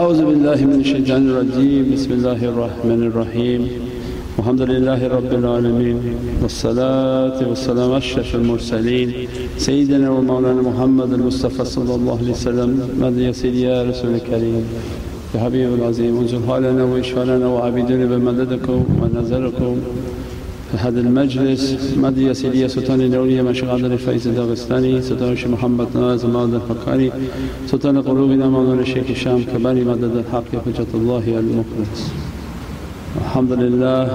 أعوذ 0.00 0.20
بالله 0.24 0.58
من 0.72 0.80
الشيطان 0.84 1.22
الرجيم. 1.30 1.84
بسم 1.94 2.10
الله 2.18 2.40
الرحمن 2.52 3.00
الرحيم. 3.10 3.60
الحمد 4.38 4.62
لله 4.72 5.00
رب 5.16 5.32
العالمين 5.40 5.98
والصلاة 6.42 7.38
والسلام 7.48 7.90
أشرف 8.02 8.30
المرسلين. 8.40 9.08
سيدنا 9.66 10.08
ومولانا 10.10 10.62
محمد 10.70 11.10
المصطفى 11.18 11.64
صلى 11.76 11.92
الله 11.98 12.16
عليه 12.20 12.32
وسلم. 12.38 12.70
مد 13.02 13.16
يا 13.26 13.32
سيدي 13.40 13.60
يا 13.68 13.78
رسول 13.88 14.12
الكريم. 14.20 14.64
يا 15.34 15.38
حبيب 15.44 15.70
العظيم 15.78 16.12
انزل 16.22 16.40
حالنا 16.48 16.84
وإشعالنا 16.92 17.46
وعبيدنا 17.54 18.04
بمددكم 18.12 18.78
ونظركم. 19.00 19.74
هذا 20.76 21.00
المajlis 21.00 21.96
Madhya 21.96 22.30
Sidiya 22.30 22.70
Sultan 22.70 23.00
Dawliya 23.00 23.42
Mashayikh 23.42 23.74
Abdul 23.74 23.98
Faiz 23.98 24.22
Dagestani, 24.22 25.02
Sultan 25.02 25.34
Shaykh 25.34 25.50
Muhammad 25.50 25.88
Nawaz 25.88 26.22
Mawlana 26.22 26.60
Fakhari, 26.60 27.10
Sultan 27.68 27.96
Qulubina 27.96 28.48
Mawlana 28.48 28.86
Shaykh 28.86 29.16
Sham 29.16 29.44
Kabari 29.44 29.82
Madad 29.82 30.16
al-Haq 30.24 30.46
Hujjatullah 30.46 31.26
al-Mukhlis. 31.26 32.10
Alhamdulillah, 33.18 34.06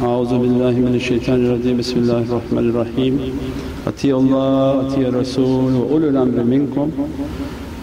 A'udhu 0.00 0.40
billahi 0.40 0.80
minash 0.80 1.04
shaitanir 1.04 1.58
rajeem, 1.58 1.76
Bismillahir 1.76 2.40
Rahmanir 2.40 2.74
Rahim. 2.74 3.38
Atiya 3.84 4.14
Allah, 4.16 4.88
Atiya 4.88 5.12
Rasul 5.12 5.72
wa 5.80 5.86
ulul 5.94 6.16
amri 6.16 6.44
minkum. 6.44 6.88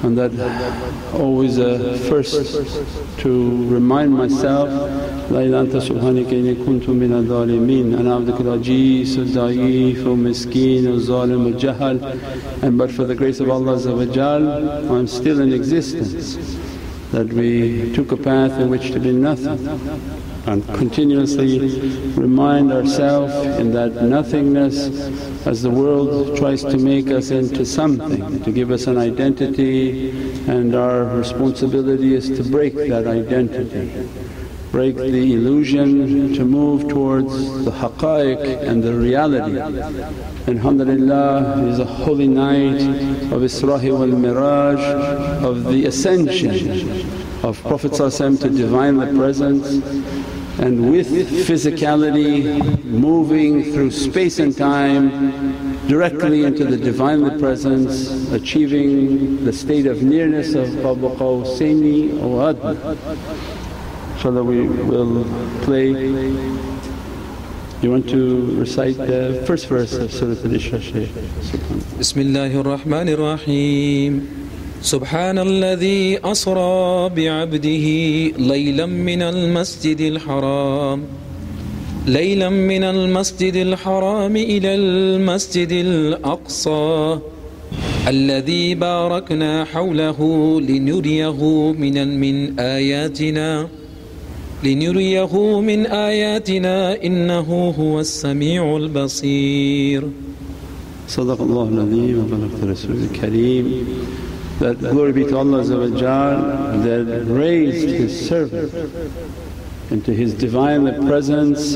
and 0.04 0.18
that 0.18 0.32
always 1.14 1.58
a 1.58 1.98
first 2.10 2.56
to 3.20 3.30
remind 3.68 4.12
myself, 4.12 4.70
La 5.30 5.40
ilaha 5.40 5.66
anta 5.66 5.80
subhanaka 5.80 6.32
inni 6.32 6.56
kuntu 6.56 6.96
minal 6.96 7.24
zalimeen, 7.24 7.98
ana 7.98 8.18
abduka 8.18 8.40
al-ajeez 8.40 9.18
al-da'eef 9.18 10.06
al-miskeen 10.06 10.88
and 12.64 12.78
but 12.78 12.92
for 12.92 13.06
the 13.06 13.16
grace 13.16 13.40
of 13.40 13.50
Allah 13.50 13.78
I'm 13.78 15.08
still 15.08 15.40
in 15.42 15.54
existence. 15.54 16.58
That 17.12 17.34
we 17.34 17.92
took 17.94 18.12
a 18.14 18.18
path 18.18 18.60
in 18.60 18.70
which 18.70 18.92
to 18.92 19.00
be 19.00 19.12
nothing 19.12 19.60
and 20.46 20.66
continuously 20.76 21.60
remind 22.12 22.72
ourselves 22.72 23.34
in 23.60 23.72
that 23.72 23.94
nothingness 24.04 24.88
as 25.46 25.62
the 25.62 25.70
world 25.70 26.38
tries 26.38 26.64
to 26.64 26.78
make 26.78 27.08
us 27.10 27.32
into 27.32 27.66
something, 27.66 28.42
to 28.44 28.52
give 28.52 28.72
us 28.72 28.88
an 28.88 28.98
identity 28.98 30.10
and 30.48 30.76
our 30.76 31.06
responsibility 31.06 32.14
is 32.16 32.28
to 32.30 32.44
break 32.50 32.76
that 32.76 33.08
identity 33.08 34.08
break 34.72 34.96
the 34.96 35.34
illusion 35.34 36.34
to 36.34 36.46
move 36.46 36.88
towards 36.88 37.66
the 37.66 37.72
haqqaiq 37.72 38.64
and 38.64 38.82
the 38.82 38.94
reality. 38.94 39.60
And 40.48 40.58
alhamdulillah 40.60 41.62
is 41.68 41.80
a 41.80 41.86
holy 41.86 42.30
night 42.30 42.82
of 43.34 43.42
Isra 43.42 43.78
wal 43.92 44.16
Miraj 44.26 44.80
of 45.44 45.66
the 45.66 45.86
ascension 45.88 46.56
of 47.44 47.62
Prophet 47.64 47.94
to 47.94 48.50
Divinely 48.50 49.14
Presence 49.18 49.84
and 50.60 50.92
with 50.92 51.08
physicality 51.48 52.84
moving 52.84 53.72
through 53.72 53.92
space 53.92 54.40
and 54.40 54.56
time 54.58 55.88
directly 55.88 56.44
into 56.44 56.66
the 56.66 56.78
Divinely 56.78 57.40
Presence 57.40 58.32
achieving 58.32 59.44
the 59.44 59.54
state 59.54 59.86
of 59.86 60.04
nearness 60.04 60.54
of 60.54 60.68
Qaba 60.70 61.16
Qawsaini 61.18 62.22
or 62.22 62.50
Adna. 62.50 62.98
Inshallah 64.14 64.44
we 64.44 64.68
will 64.68 65.24
play. 65.64 65.90
You 67.82 67.90
want 67.90 68.08
to 68.10 68.60
recite 68.60 68.98
the 68.98 69.44
first 69.48 69.68
verse 69.68 69.94
of 69.94 70.14
Surah 70.14 70.32
Al-Isra 70.32 70.80
Shaykh? 70.80 71.10
Bismillahir 71.98 72.64
Rahmanir 72.64 73.18
Rahim. 73.18 74.41
سبحان 74.82 75.38
الذي 75.40 76.20
أسرى 76.26 77.10
بعبده 77.10 77.88
ليلا 78.38 78.86
من 78.86 79.22
المسجد 79.22 80.02
الحرام 80.02 81.04
ليلا 82.08 82.50
من 82.50 82.84
المسجد 82.84 83.56
الحرام 83.56 84.36
إلى 84.36 84.76
المسجد 84.76 85.72
الأقصى 85.72 87.20
الذي 88.08 88.76
باركنا 88.76 89.66
حوله 89.66 90.20
لنريه 90.62 91.42
من 91.78 92.20
من 92.20 92.60
آياتنا 92.60 93.68
لنريه 94.64 95.62
من 95.62 95.86
آياتنا 95.86 97.04
إنه 97.04 97.50
هو 97.80 98.00
السميع 98.00 98.78
البصير. 98.78 100.02
صدق 101.08 101.42
الله 101.42 101.68
العظيم 101.70 102.16
وبلغت 102.20 102.64
رسول 102.64 102.98
الكريم. 103.12 103.66
That 104.62 104.80
glory 104.80 105.12
be 105.12 105.26
to 105.26 105.36
Allah 105.36 105.64
that 105.64 107.24
raised 107.26 107.90
His 107.90 108.28
servant 108.30 108.72
into 109.90 110.14
His 110.14 110.36
Divinely 110.36 110.94
Presence 111.08 111.74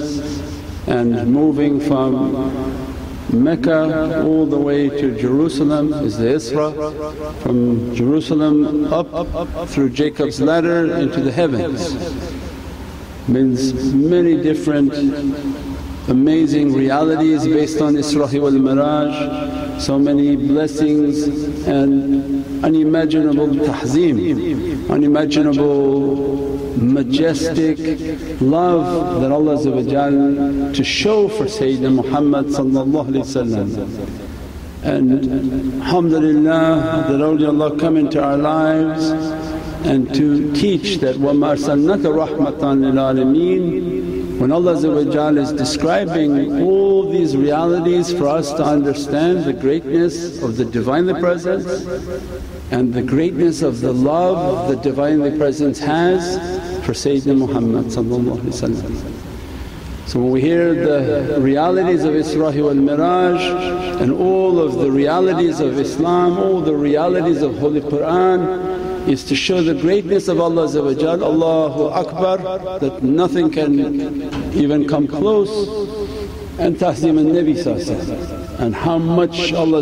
and 0.86 1.34
moving 1.34 1.80
from 1.80 2.14
Mecca 3.34 4.22
all 4.24 4.46
the 4.46 4.60
way 4.60 4.88
to 4.88 5.20
Jerusalem 5.20 5.94
is 5.94 6.20
the 6.20 6.26
Isra, 6.26 7.42
from 7.42 7.96
Jerusalem 7.96 8.94
up, 8.94 9.68
through 9.70 9.90
Jacob's 9.90 10.40
ladder 10.40 10.96
into 10.96 11.22
the 11.22 11.32
heavens. 11.32 11.92
Means 13.28 13.96
many 13.96 14.40
different 14.44 14.94
amazing 16.08 16.72
realities 16.72 17.46
based 17.46 17.82
on 17.82 17.96
Isra 17.96 18.40
wal 18.40 18.52
Miraj, 18.52 19.82
so 19.82 19.98
many 19.98 20.36
blessings 20.36 21.55
and 21.67 22.65
unimaginable 22.65 23.49
tahzeem, 23.49 24.91
unimaginable 24.91 26.41
majestic 26.77 27.79
love 28.41 29.21
that 29.21 29.33
Allah 29.33 29.57
to 30.75 30.85
show 30.85 31.29
for 31.29 31.45
Sayyidina 31.45 31.93
Muhammad 31.95 32.47
and 34.83 35.13
alhamdulillah 35.83 37.05
that 37.09 37.21
awliyaullah 37.21 37.79
come 37.79 37.97
into 37.99 38.23
our 38.23 38.39
lives 38.39 39.11
and 39.85 40.15
to 40.15 40.53
teach 40.53 40.99
that, 40.99 41.17
وَمَا 41.17 41.57
أَرْسَلْنَاكَ 41.57 42.03
رَحْمَةً 42.03 42.61
لِلْعَالَمِينَ 42.61 44.14
when 44.46 44.52
Allah 44.52 44.74
is 45.42 45.52
describing 45.54 46.62
all 46.62 47.10
these 47.10 47.36
realities 47.36 48.14
for 48.14 48.28
us 48.28 48.54
to 48.54 48.64
understand 48.64 49.44
the 49.44 49.54
greatness 49.54 50.40
of 50.44 50.56
the 50.58 50.66
Divinely 50.66 51.20
Presence 51.20 51.66
and 52.70 52.94
the 52.94 53.02
greatness 53.02 53.64
of 53.64 53.82
the 53.82 53.92
love 53.92 54.70
the 54.70 54.76
Divinely 54.76 55.36
Presence 55.36 55.80
has 55.80 56.38
for 56.86 56.92
Sayyidina 56.94 57.36
Muhammad 57.36 57.92
So 60.08 60.20
when 60.20 60.30
we 60.30 60.42
hear 60.42 60.76
the 60.76 61.42
realities 61.42 62.04
of 62.04 62.14
Isra 62.14 62.54
wal 62.62 62.76
Miraj 62.76 64.00
and 64.00 64.12
all 64.14 64.60
of 64.60 64.76
the 64.76 64.92
realities 64.92 65.60
of 65.60 65.80
Islam, 65.80 66.38
all 66.38 66.62
the 66.62 66.76
realities 66.76 67.42
of 67.42 67.58
Holy 67.58 67.82
Qur'an 67.82 68.75
is 69.08 69.24
to 69.26 69.36
show 69.36 69.62
the 69.62 69.74
greatness 69.74 70.28
of 70.28 70.40
Allah 70.40 70.68
Allahu 70.68 71.86
Akbar 71.90 72.38
that 72.80 73.04
nothing 73.04 73.52
can 73.52 74.54
even 74.54 74.88
come 74.88 75.08
close. 75.08 75.50
And 76.58 76.78
tahzeem 76.78 77.18
al-Nabi 77.18 78.60
and 78.60 78.74
how 78.74 78.98
much 78.98 79.52
Allah 79.52 79.82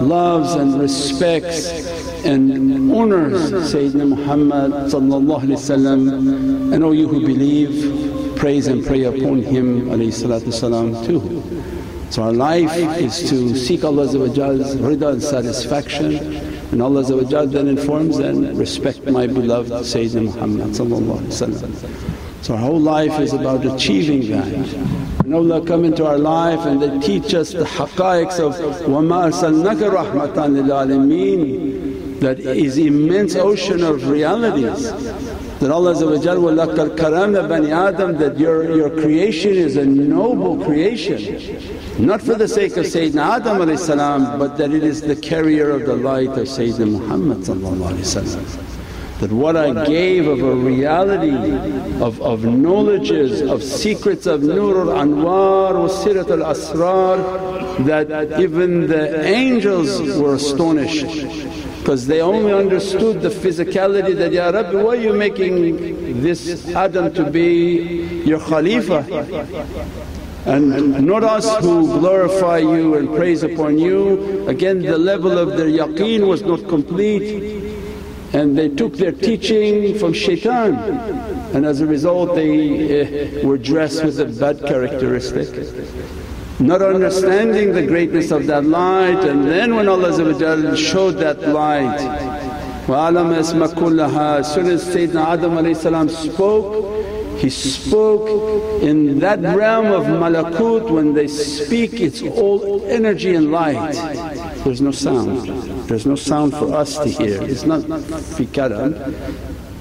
loves 0.00 0.54
and 0.54 0.80
respects 0.80 2.24
and 2.24 2.92
honours 2.92 3.50
Sayyidina 3.72 4.08
Muhammad 4.08 4.72
and 6.72 6.84
all 6.84 6.94
you 6.94 7.08
who 7.08 7.20
believe 7.26 8.36
praise 8.36 8.68
and 8.68 8.84
pray 8.86 9.02
upon 9.04 9.42
him 9.42 9.88
too. 11.04 11.42
So 12.10 12.22
our 12.22 12.32
life 12.32 12.76
is 13.00 13.28
to 13.30 13.56
seek 13.56 13.82
Allah's 13.82 14.14
rida 14.14 15.12
and 15.12 15.22
satisfaction 15.22 16.45
and 16.71 16.81
Allah 16.81 17.03
then 17.47 17.67
informs, 17.67 18.17
then 18.17 18.55
respect 18.57 19.05
my 19.05 19.27
beloved 19.27 19.71
Sayyidina 19.71 20.23
Muhammad 20.35 20.75
So 22.43 22.53
our 22.53 22.59
whole 22.59 22.79
life 22.79 23.19
is 23.19 23.33
about 23.33 23.65
achieving 23.65 24.29
that. 24.31 24.47
And 25.25 25.35
Allah 25.35 25.65
come 25.65 25.85
into 25.85 26.05
our 26.05 26.17
life 26.17 26.65
and 26.65 26.81
they 26.81 26.99
teach 26.99 27.33
us 27.33 27.51
the 27.53 27.63
haqqaiqs 27.63 28.39
of, 28.39 28.55
وَمَا 28.87 29.31
أَرْسَلْنَاكَ 29.31 29.79
رَحْمَةً 29.91 30.35
لِلْعَالَمِينَ 30.35 31.84
that 32.21 32.39
is 32.39 32.77
immense 32.77 33.35
ocean 33.35 33.83
of 33.83 34.07
realities 34.07 34.91
that 35.59 35.71
Allah 35.71 35.93
وَلَقَدْ 35.93 36.95
karamna 36.95 37.47
bani 37.47 37.71
Adam 37.71 38.17
that 38.17 38.37
your, 38.37 38.75
your 38.75 38.89
creation 38.89 39.53
is 39.53 39.75
a 39.75 39.85
noble 39.85 40.63
creation. 40.63 41.17
Not 41.97 42.21
for 42.21 42.35
the 42.35 42.47
sake 42.47 42.77
of 42.77 42.85
Sayyidina 42.85 43.39
Adam 43.39 44.37
but 44.39 44.57
that 44.57 44.71
it 44.71 44.83
is 44.83 45.01
the 45.01 45.15
carrier 45.15 45.71
of 45.71 45.85
the 45.85 45.95
light 45.95 46.29
of 46.29 46.47
Sayyidina 46.47 46.91
Muhammad 46.91 47.43
that 49.21 49.31
what 49.31 49.55
I 49.55 49.85
gave 49.85 50.27
of 50.27 50.41
a 50.41 50.55
reality 50.55 51.29
of, 52.03 52.19
of 52.23 52.43
knowledges, 52.43 53.41
of 53.41 53.61
secrets 53.61 54.25
of 54.25 54.41
Nur 54.41 54.81
al-Anwar 54.81 55.73
wa 55.75 55.87
Sirat 55.87 56.31
al-Asrar 56.31 57.85
that 57.85 58.39
even 58.39 58.87
the 58.87 59.23
angels 59.23 60.01
were 60.17 60.33
astonished 60.33 61.05
because 61.86 62.04
they 62.08 62.20
only 62.20 62.52
understood 62.52 63.22
the 63.22 63.28
physicality 63.28 64.12
that, 64.16 64.32
Ya 64.32 64.50
Rabbi 64.50 64.82
why 64.82 64.96
are 64.96 65.00
you 65.00 65.12
making 65.12 66.20
this 66.20 66.68
Adam 66.74 67.14
to 67.14 67.30
be 67.30 68.24
your 68.26 68.40
Khalifa? 68.40 69.04
And 70.46 71.06
not 71.06 71.22
us 71.22 71.46
who 71.64 71.86
glorify 72.00 72.58
you 72.58 72.96
and 72.96 73.14
praise 73.14 73.44
upon 73.44 73.78
you. 73.78 74.48
Again 74.48 74.82
the 74.82 74.98
level 74.98 75.38
of 75.38 75.56
their 75.56 75.68
yaqeen 75.68 76.26
was 76.26 76.42
not 76.42 76.66
complete 76.66 77.62
and 78.32 78.58
they 78.58 78.68
took 78.68 78.94
their 78.94 79.12
teaching 79.12 79.96
from 79.96 80.12
shaitan 80.12 80.74
and 81.54 81.64
as 81.64 81.80
a 81.80 81.86
result 81.86 82.34
they 82.34 82.50
uh, 83.40 83.46
were 83.46 83.58
dressed 83.58 84.04
with 84.04 84.18
a 84.18 84.24
bad 84.24 84.58
characteristic 84.66 85.48
not 86.59 86.81
understanding 86.81 87.73
the 87.73 87.85
greatness 87.85 88.31
of 88.31 88.45
that 88.47 88.63
light 88.65 89.23
and 89.25 89.47
then 89.47 89.75
when 89.75 89.87
Allah 89.87 90.77
showed 90.77 91.17
that 91.17 91.41
light 91.41 91.99
وَعَلَمَ 92.87 93.31
اسْمَ 93.39 93.67
كُلَّهَا 93.73 94.39
as 94.39 94.53
soon 94.53 94.67
as 94.67 94.83
Sayyidina 94.83 95.33
Adam 95.33 96.09
spoke 96.09 96.91
he 97.41 97.49
spoke 97.49 98.29
in 98.83 99.17
that 99.19 99.39
realm 99.41 99.87
of 99.87 100.03
malakut 100.05 100.91
when 100.91 101.15
they 101.15 101.27
speak 101.27 101.93
it's 101.93 102.21
all 102.21 102.85
energy 102.85 103.33
and 103.33 103.51
light, 103.51 103.95
there's 104.63 104.79
no 104.79 104.91
sound. 104.91 105.47
There's 105.89 106.05
no 106.05 106.15
sound 106.15 106.53
for 106.53 106.71
us 106.75 106.99
to 106.99 107.09
hear, 107.09 107.41
it's 107.41 107.63
not 107.63 107.81
fi 108.37 108.45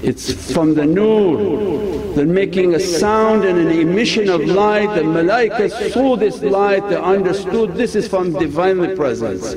it's 0.06 0.54
from 0.54 0.75
the 0.75 0.86
nur. 0.86 2.13
They're 2.13 2.28
making 2.28 2.75
a 2.75 2.80
sound 2.80 3.44
and 3.44 3.57
an 3.57 3.72
emission 3.72 4.30
of 4.30 4.42
light. 4.42 4.94
The 4.94 5.02
malaika 5.02 5.92
saw 5.92 6.16
this 6.16 6.44
light, 6.44 6.88
they 6.90 6.96
understood 6.96 7.74
this 7.74 7.96
is 7.96 8.07
from 8.07 8.31
Divinely 8.34 8.96
Presence. 8.96 9.56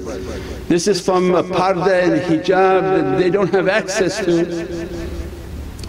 This 0.66 0.88
is 0.88 1.00
from 1.00 1.34
a 1.34 1.42
parda 1.42 2.02
and 2.02 2.20
hijab 2.22 2.82
that 2.82 3.18
they 3.18 3.28
don't 3.28 3.52
have 3.52 3.68
access 3.68 4.24
to. 4.24 4.88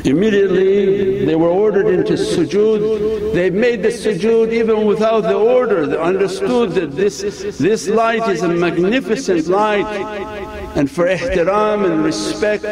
Immediately 0.03 1.25
they 1.25 1.35
were 1.35 1.49
ordered 1.49 1.87
into 1.87 2.13
sujood, 2.13 3.33
they 3.33 3.49
made 3.49 3.81
the 3.81 3.89
sujood 3.89 4.51
even 4.51 4.85
without 4.85 5.21
the 5.21 5.35
order, 5.35 5.85
they 5.85 5.97
understood 5.97 6.71
that 6.71 6.95
this, 6.95 7.21
this 7.57 7.87
light 7.89 8.27
is 8.29 8.41
a 8.41 8.47
magnificent 8.47 9.47
light 9.47 10.58
and 10.75 10.89
for 10.89 11.05
ihtiram 11.07 11.85
and 11.85 12.03
respect 12.03 12.63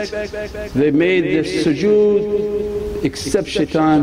they 0.74 0.92
made 0.92 1.24
the 1.24 1.44
sujood 1.64 3.04
except 3.04 3.48
shaitan 3.48 4.02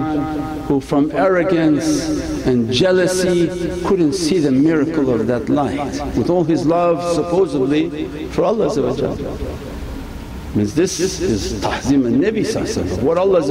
who 0.63 0.81
from 0.81 1.11
arrogance 1.13 2.47
and 2.47 2.73
jealousy 2.73 3.49
couldn't 3.87 4.13
see 4.13 4.39
the 4.39 4.51
miracle 4.51 5.11
of 5.13 5.27
that 5.27 5.49
light 5.49 5.93
with 6.17 6.31
all 6.31 6.45
his 6.45 6.67
love 6.67 7.03
supposedly 7.15 8.07
for 8.29 8.45
Allah 8.45 8.71
Means 10.55 10.73
this 10.77 11.01
is 11.01 11.55
tahzim 11.55 12.05
al-Nabi 12.07 13.03
what 13.03 13.19
Allah 13.19 13.43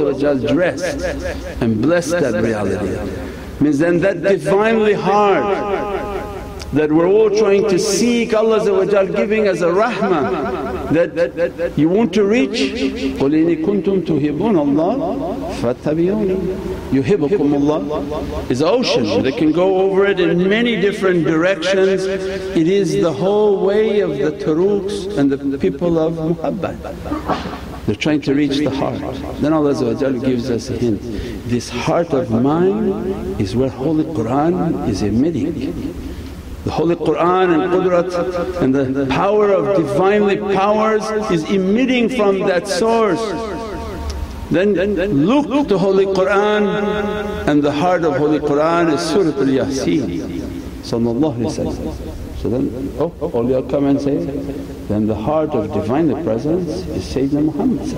dressed 0.48 1.02
and 1.60 1.82
blessed 1.82 2.10
that 2.10 2.42
reality. 2.42 2.96
Means 3.60 3.78
then 3.78 4.00
that 4.00 4.22
Divinely 4.22 4.94
hard 4.94 5.93
that 6.73 6.91
we're 6.91 7.07
all 7.07 7.29
trying 7.29 7.67
to 7.67 7.79
seek 7.79 8.33
Allah 8.33 8.59
giving 9.07 9.47
us 9.47 9.61
a 9.61 9.67
rahmah 9.67 10.91
that 10.91 11.73
you 11.77 11.89
want 11.89 12.13
to 12.13 12.23
reach 12.23 12.59
قُلْ 13.19 13.33
إِنِ 13.33 13.65
كُنْتُمْ 13.65 14.05
تُحِبُّونَ 14.05 14.55
اللَّهَ 14.55 14.95
فَاتَّبِعُونِ 15.61 16.29
يُحِبُّكُمُ 16.91 17.53
اللَّهِ 17.59 18.51
is 18.51 18.61
ocean 18.61 19.23
that 19.23 19.37
can 19.37 19.51
go 19.51 19.79
over 19.79 20.05
it 20.05 20.19
in 20.19 20.47
many 20.47 20.75
different 20.79 21.25
directions. 21.25 22.05
It 22.05 22.67
is 22.67 23.01
the 23.01 23.11
whole 23.11 23.65
way 23.65 24.01
of 24.01 24.11
the 24.11 24.31
turuqs 24.31 25.17
and 25.17 25.31
the 25.31 25.57
people 25.57 25.97
of 25.97 26.13
muhabbat. 26.13 26.77
They're 27.87 27.95
trying 27.95 28.21
to 28.21 28.35
reach 28.35 28.57
the 28.57 28.69
heart. 28.69 29.01
Then 29.41 29.53
Allah 29.53 29.73
gives 30.19 30.51
us 30.51 30.69
a 30.69 30.77
hint, 30.77 31.01
this 31.49 31.69
heart 31.69 32.13
of 32.13 32.29
mine 32.29 32.91
is 33.39 33.55
where 33.55 33.69
Holy 33.69 34.05
Qur'an 34.13 34.87
is 34.87 35.01
emitting. 35.01 36.02
The 36.64 36.70
Holy 36.70 36.96
Qur'an 36.96 37.50
and 37.50 37.62
Qudrat 37.70 38.62
and 38.62 38.74
the 38.74 39.06
power 39.06 39.50
of 39.52 39.76
Divinely 39.76 40.38
powers 40.38 41.04
is 41.30 41.44
emitting 41.50 42.08
from 42.08 42.38
that 42.40 42.66
source. 42.66 43.20
Then 44.50 44.72
look 45.26 45.68
to 45.68 45.76
Holy 45.76 46.06
Qur'an 46.06 46.66
and 47.46 47.62
the 47.62 47.70
heart 47.70 48.04
of 48.04 48.16
Holy 48.16 48.40
Qur'an 48.40 48.88
is 48.88 49.00
Surat 49.00 49.34
al-Yasin 49.34 50.82
So 50.84 50.98
then, 52.48 52.92
oh, 52.98 53.10
awliya 53.20 53.68
come 53.68 53.84
and 53.84 54.00
say, 54.00 54.24
then 54.88 55.06
the 55.06 55.14
heart 55.14 55.50
of 55.50 55.70
Divinely 55.70 56.22
Presence 56.24 56.70
is 56.70 57.04
Sayyidina 57.04 57.44
Muhammad 57.44 57.88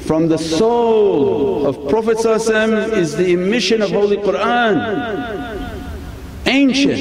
From 0.00 0.28
the 0.28 0.38
soul 0.38 1.66
of 1.66 1.88
Prophet 1.88 2.18
is 2.24 3.16
the 3.16 3.32
emission 3.32 3.82
of 3.82 3.90
Holy 3.90 4.18
Qur'an 4.18 5.47
ancient 6.48 6.98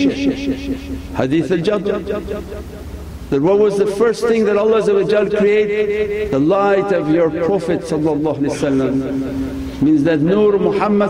hadith 1.16 1.52
al-Jabr 1.52 2.98
that 3.30 3.42
what 3.42 3.60
was 3.60 3.78
the 3.78 3.86
first 3.86 4.26
thing 4.26 4.46
that 4.46 4.56
Allah 4.56 4.82
created? 4.84 6.32
The 6.32 6.40
light 6.40 6.94
of 6.94 7.10
your 7.10 7.30
Prophet 7.30 7.82
means 9.82 10.04
that 10.06 10.20
Nur 10.22 10.58
Muhammad 10.58 11.10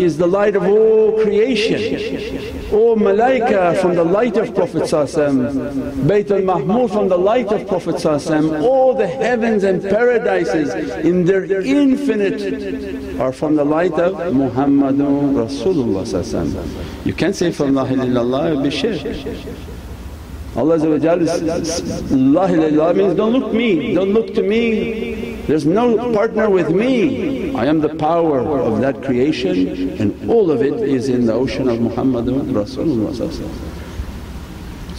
is 0.00 0.18
the 0.18 0.26
light 0.26 0.54
of 0.54 0.62
all 0.62 1.20
creation. 1.20 2.61
O 2.72 2.96
malaika 2.96 3.76
from 3.80 3.94
the 3.94 4.04
light 4.04 4.36
of 4.38 4.54
Prophet 4.54 4.82
Bayt 4.82 6.30
al-Mahmur 6.30 6.88
from 6.90 7.08
the 7.08 7.18
light 7.18 7.48
of 7.52 7.66
Prophet 7.66 8.04
all 8.06 8.94
the 8.94 9.06
heavens 9.06 9.62
and 9.64 9.82
paradises 9.82 10.70
in 11.04 11.24
their 11.26 11.44
infinite 11.60 13.20
are 13.20 13.32
from 13.32 13.56
the 13.56 13.64
light 13.64 13.92
of 13.92 14.14
Muhammadun 14.32 15.34
Rasulullah 15.34 17.06
You 17.06 17.12
can't 17.12 17.36
say 17.36 17.52
from 17.52 17.74
La 17.74 17.84
ilaha 17.84 18.06
illallah 18.06 18.62
be 18.62 18.70
shirk. 18.70 19.00
Allah 20.56 20.74
is 20.74 20.84
La 22.10 22.92
means 22.92 23.14
don't 23.14 23.32
look 23.32 23.52
me, 23.52 23.94
don't 23.94 24.12
look 24.12 24.34
to 24.34 24.42
me, 24.42 25.21
there's 25.46 25.66
no 25.66 26.12
partner 26.12 26.48
with 26.48 26.70
me. 26.70 27.54
I 27.54 27.66
am 27.66 27.80
the 27.80 27.94
power 27.94 28.40
of 28.40 28.80
that 28.80 29.02
creation 29.02 29.90
and 30.00 30.30
all 30.30 30.50
of 30.50 30.62
it 30.62 30.74
is 30.74 31.08
in 31.08 31.26
the 31.26 31.32
ocean 31.32 31.68
of 31.68 31.78
Muhammadun 31.78 32.52
Rasulullah 32.52 33.12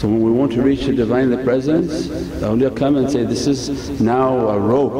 so 0.03 0.09
when 0.09 0.21
we 0.21 0.31
want 0.31 0.51
to 0.51 0.61
reach 0.61 0.83
the 0.85 0.91
Divinely 0.91 1.41
Presence, 1.45 2.09
the 2.09 2.47
awliya 2.47 2.75
come 2.75 2.97
and 2.97 3.09
say, 3.09 3.23
this 3.23 3.47
is 3.47 4.01
now 4.01 4.49
a 4.49 4.59
rope. 4.59 4.91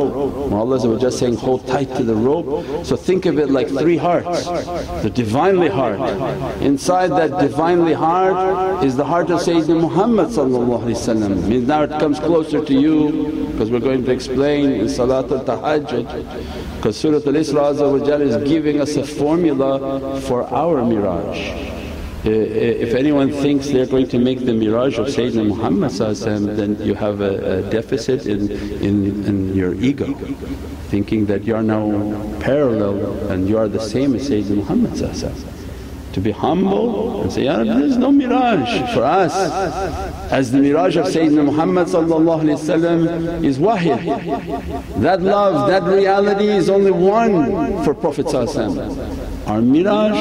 Allah 0.54 0.88
was 0.88 1.02
just 1.02 1.20
saying, 1.20 1.36
hold 1.36 1.68
tight 1.68 1.94
to 1.98 2.06
the 2.06 2.16
rope. 2.16 2.86
So 2.86 2.96
think 2.96 3.26
of 3.26 3.38
it 3.38 3.50
like 3.50 3.68
three 3.68 3.98
hearts, 3.98 4.46
the 5.04 5.12
Divinely 5.14 5.68
heart. 5.68 6.00
Inside 6.62 7.10
that 7.10 7.38
Divinely 7.42 7.92
heart 7.92 8.86
is 8.86 8.96
the 8.96 9.04
heart 9.04 9.30
of 9.30 9.42
Sayyidina 9.42 9.82
Muhammad 9.82 10.30
means 11.50 11.68
now 11.68 11.84
it 11.84 12.00
comes 12.00 12.20
closer 12.20 12.64
to 12.64 12.74
you 12.74 13.50
because 13.52 13.70
we're 13.70 13.82
going 13.82 14.06
to 14.06 14.12
explain 14.14 14.72
in 14.72 14.86
Salatul 14.86 15.44
Tahajjud 15.44 16.78
because 16.78 16.96
Surat 16.96 17.28
Al-Isra 17.28 18.22
is 18.22 18.50
giving 18.50 18.80
us 18.80 18.96
a 18.96 19.06
formula 19.06 20.22
for 20.22 20.44
our 20.54 20.82
miraj. 20.82 21.73
Uh, 22.26 22.30
if 22.30 22.94
anyone 22.94 23.30
thinks 23.30 23.68
they're 23.68 23.86
going 23.86 24.08
to 24.08 24.18
make 24.18 24.40
the 24.40 24.54
miraj 24.54 24.98
of 24.98 25.08
Sayyidina 25.08 25.46
Muhammad 25.46 25.92
then 26.56 26.82
you 26.82 26.94
have 26.96 27.20
a, 27.20 27.58
a 27.58 27.70
deficit 27.70 28.26
in, 28.26 28.50
in, 28.82 29.26
in, 29.26 29.54
your 29.54 29.74
ego, 29.76 30.14
thinking 30.88 31.26
that 31.26 31.44
you 31.44 31.54
are 31.54 31.64
now 31.64 31.86
parallel 32.40 33.30
and 33.30 33.50
you 33.50 33.58
are 33.58 33.68
the 33.68 33.82
same 33.82 34.16
as 34.16 34.30
Sayyidina 34.30 34.56
Muhammad 34.56 34.96
to 36.14 36.22
be 36.22 36.32
humble 36.32 37.24
and 37.24 37.34
say, 37.34 37.44
Ya 37.44 37.58
Rabbi 37.58 37.74
there's 37.74 37.98
no 37.98 38.10
miraj 38.12 38.94
for 38.94 39.04
us. 39.04 39.34
As 40.32 40.52
the 40.52 40.60
miraj 40.60 40.96
of 40.96 41.08
Sayyidina 41.08 41.44
Muhammad 41.44 41.88
is 43.44 43.60
wahy. 43.60 43.96
That 45.02 45.22
love, 45.22 45.70
that 45.70 45.84
reality 45.84 46.48
is 46.48 46.70
only 46.70 46.92
one 46.92 47.84
for 47.84 47.94
Prophet 47.94 48.28
our 49.48 49.60
miraj 49.60 50.16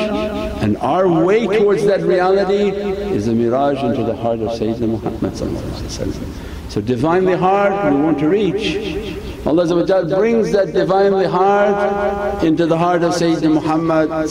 and 0.63 0.77
our 0.79 1.09
way 1.09 1.47
towards 1.47 1.85
that 1.85 2.01
reality 2.03 2.71
is 3.17 3.29
a 3.29 3.33
miraj 3.33 3.83
into 3.85 4.05
the 4.05 4.17
heart 4.17 4.41
of 4.41 4.51
Sayyidina 4.51 4.89
Muhammad 4.89 5.37
So 6.71 6.81
Divinely 6.81 7.37
heart 7.37 7.93
we 7.93 8.01
want 8.01 8.19
to 8.21 8.29
reach. 8.29 9.19
Allah 9.45 9.67
brings 10.17 10.53
that 10.53 10.73
Divinely 10.73 11.27
heart 11.27 12.45
into 12.45 12.67
the 12.67 12.79
heart 12.79 13.03
of 13.03 13.13
Sayyidina 13.13 13.55
Muhammad 13.55 14.29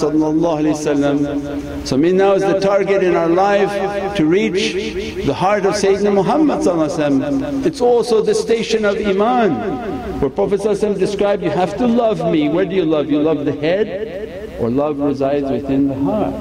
So 1.87 1.97
me 1.97 2.13
now 2.13 2.33
is 2.33 2.43
the 2.43 2.59
target 2.59 3.03
in 3.03 3.15
our 3.15 3.27
life 3.29 4.15
to 4.15 4.25
reach 4.25 5.25
the 5.25 5.33
heart 5.33 5.65
of 5.65 5.73
Sayyidina 5.73 6.13
Muhammad 6.13 7.65
It's 7.65 7.81
also 7.81 8.21
the 8.21 8.35
station 8.35 8.85
of 8.85 8.95
iman 8.97 10.01
where 10.21 10.29
Prophet 10.29 10.61
described, 10.99 11.43
you 11.43 11.49
have 11.49 11.75
to 11.77 11.87
love 11.87 12.31
me. 12.31 12.47
Where 12.47 12.65
do 12.65 12.75
you 12.75 12.85
love? 12.85 13.09
You 13.09 13.21
love 13.21 13.43
the 13.43 13.53
head 13.53 14.20
or 14.61 14.69
love 14.69 14.99
resides 14.99 15.49
within 15.49 15.87
the 15.87 15.95
heart. 15.95 16.35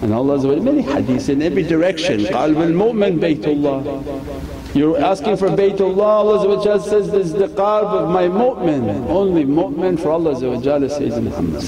And 0.00 0.14
Allah 0.14 0.38
many 0.60 0.82
hadiths 0.82 1.28
in 1.28 1.42
every 1.42 1.64
direction, 1.64 2.20
qalb 2.20 2.56
al-mu'min 2.56 3.18
baytullah 3.18 4.74
You're 4.74 4.98
asking 4.98 5.36
for 5.38 5.48
Baytullah, 5.48 5.98
Allah 5.98 6.80
says, 6.80 7.10
this 7.10 7.26
is 7.26 7.32
the 7.32 7.48
qalb 7.48 7.86
of 7.86 8.10
my 8.10 8.28
mu'min. 8.28 9.08
Only 9.08 9.44
mu'min 9.44 10.00
for 10.00 10.12
Allah 10.12 10.36
says 10.36 11.20
Muhammad 11.20 11.62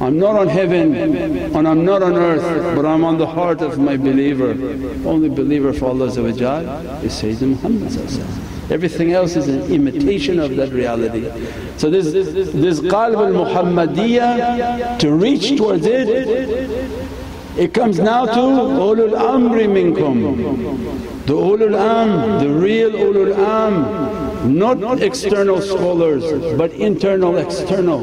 I'm 0.00 0.18
not 0.18 0.34
on 0.34 0.48
heaven 0.48 0.94
and 0.94 1.68
I'm 1.68 1.84
not 1.84 2.02
on 2.02 2.14
earth 2.14 2.74
but 2.74 2.84
I'm 2.84 3.04
on 3.04 3.18
the 3.18 3.26
heart 3.26 3.60
of 3.60 3.78
my 3.78 3.96
believer. 3.96 4.50
Only 5.06 5.28
believer 5.28 5.72
for 5.72 5.86
Allah 5.86 6.06
is 6.06 6.16
Sayyidina 6.16 7.48
Muhammad 7.62 8.53
Everything 8.70 9.12
else 9.12 9.36
is 9.36 9.46
an 9.48 9.62
imitation 9.70 10.38
of 10.38 10.56
that 10.56 10.70
reality. 10.72 11.30
So 11.76 11.90
this, 11.90 12.12
this 12.12 12.80
qalb 12.80 13.16
al-Muhammadiyya 13.16 14.98
to 14.98 15.12
reach 15.12 15.56
towards 15.58 15.84
it, 15.84 16.08
it 17.58 17.74
comes 17.74 17.98
now 17.98 18.24
to 18.24 18.40
ulul 18.40 19.12
amri 19.12 19.66
minkum. 19.68 21.26
The 21.26 21.34
ulul 21.34 21.78
am, 21.78 22.42
the 22.42 22.50
real 22.52 22.90
ulul 22.92 23.36
am, 23.36 24.56
not 24.56 25.02
external 25.02 25.60
scholars 25.60 26.24
but 26.56 26.72
internal 26.72 27.36
external. 27.36 28.02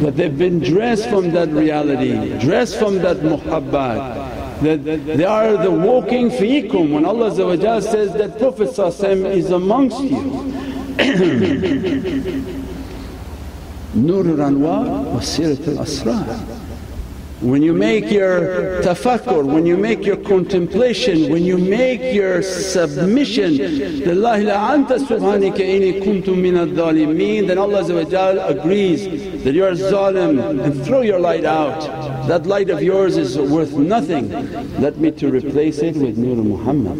That 0.00 0.16
they've 0.16 0.36
been 0.36 0.60
dressed 0.60 1.08
from 1.08 1.30
that 1.30 1.48
reality, 1.48 2.38
dressed 2.38 2.78
from 2.78 2.96
that 2.96 3.18
muhabbat 3.18 4.25
that 4.62 4.84
they 4.84 5.24
are 5.24 5.56
the 5.56 5.70
walking 5.70 6.30
feekum 6.30 6.92
when 6.92 7.04
Allah 7.04 7.30
says 7.82 8.12
that 8.14 8.38
Prophet 8.38 8.78
is 9.26 9.50
amongst 9.50 10.00
you. 10.00 10.20
Nur 13.94 14.26
al-Anwar 14.26 15.04
wa 15.04 15.20
Sirat 15.20 15.68
al-Asrar. 15.68 16.56
When 17.40 17.62
you 17.62 17.74
make 17.74 18.10
your 18.10 18.80
tafakkur, 18.82 19.44
when 19.44 19.66
you 19.66 19.76
make 19.76 20.06
your 20.06 20.16
contemplation, 20.16 21.30
when 21.30 21.44
you 21.44 21.58
make 21.58 22.14
your 22.14 22.40
submission, 22.40 23.52
Lillahi 23.52 24.44
la 24.46 24.72
anta 24.72 24.96
subhanaka 24.98 25.60
inni 25.60 26.00
kuntu 26.02 26.34
min 26.34 26.56
al 26.56 26.66
then 27.46 27.58
Allah 27.58 27.84
agrees 28.48 29.44
that 29.44 29.52
you 29.52 29.66
are 29.66 29.72
zalim 29.72 30.64
and 30.64 30.82
throw 30.86 31.02
your 31.02 31.20
light 31.20 31.44
out. 31.44 32.05
That 32.26 32.44
light 32.46 32.70
of 32.70 32.82
yours 32.82 33.16
is 33.16 33.38
worth 33.38 33.72
nothing. 33.72 34.30
Let 34.80 34.96
me 34.98 35.10
to 35.12 35.30
replace 35.30 35.78
it 35.78 35.96
with 35.96 36.18
Nur 36.18 36.36
Muhammad 36.36 36.98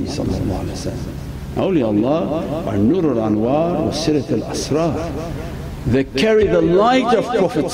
Awliyaullah 1.56 2.66
are 2.66 2.76
Nur 2.78 3.04
al-Anwar 3.10 3.86
wa 3.86 3.90
Sirat 3.90 4.30
al-Asrar. 4.30 5.46
They 5.86 6.04
carry 6.04 6.46
the 6.46 6.60
light 6.60 7.14
of 7.16 7.24
Prophet 7.38 7.70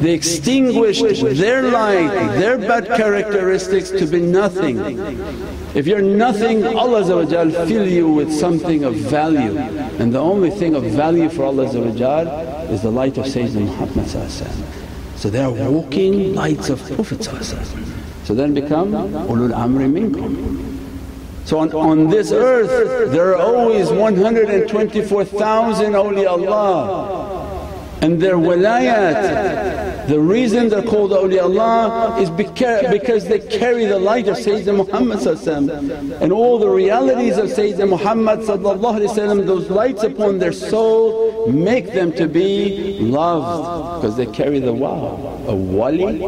They 0.00 0.12
extinguished 0.12 1.02
their 1.38 1.62
light, 1.70 2.38
their 2.38 2.58
bad 2.58 2.86
characteristics 2.88 3.90
to 3.90 4.06
be 4.06 4.20
nothing. 4.20 4.78
If 5.74 5.86
you're 5.86 6.02
nothing 6.02 6.64
Allah 6.64 7.04
fill 7.66 7.86
you 7.86 8.08
with 8.08 8.32
something 8.32 8.84
of 8.84 8.94
value 8.94 9.56
and 9.98 10.12
the 10.12 10.18
only 10.18 10.50
thing 10.50 10.74
of 10.74 10.84
value 10.84 11.28
for 11.28 11.44
Allah 11.44 11.66
is 11.66 12.82
the 12.82 12.90
light 12.90 13.16
of 13.16 13.26
Sayyidina 13.26 13.60
Muhammad 13.66 14.87
so 15.18 15.28
they 15.28 15.42
are 15.42 15.50
walking 15.50 16.36
lights 16.36 16.70
of 16.70 16.78
Prophet 16.94 17.24
So 18.22 18.34
then 18.34 18.54
become 18.54 18.92
ulul 19.26 19.50
amri 19.50 19.90
minkum. 19.90 20.38
So 21.44 21.58
on, 21.58 21.72
on 21.72 22.08
this 22.08 22.30
earth 22.30 23.10
there 23.10 23.34
are 23.34 23.42
always 23.42 23.90
124,000 23.90 25.92
awliyaullah 25.92 28.02
and 28.02 28.22
their 28.22 28.36
wilayat. 28.36 29.97
The 30.07 30.19
reason 30.19 30.69
they're 30.69 30.83
called 30.83 31.11
awliyaullah 31.11 32.21
is 32.21 32.29
because 32.29 33.27
they 33.27 33.39
carry 33.39 33.85
the 33.85 33.99
light 33.99 34.27
of 34.27 34.37
Sayyidina 34.37 34.75
Muhammad 34.85 35.25
and 36.21 36.31
all 36.31 36.59
the 36.59 36.69
realities 36.69 37.37
of 37.37 37.45
Sayyidina 37.45 37.89
Muhammad 37.89 38.41
those 39.47 39.69
lights 39.69 40.03
upon 40.03 40.39
their 40.39 40.51
soul 40.51 41.47
make 41.51 41.93
them 41.93 42.11
to 42.13 42.27
be 42.27 42.99
loved 42.99 44.01
because 44.01 44.17
they 44.17 44.25
carry 44.27 44.59
the 44.59 44.73
wow. 44.73 45.29
A 45.47 45.55
wali 45.55 46.19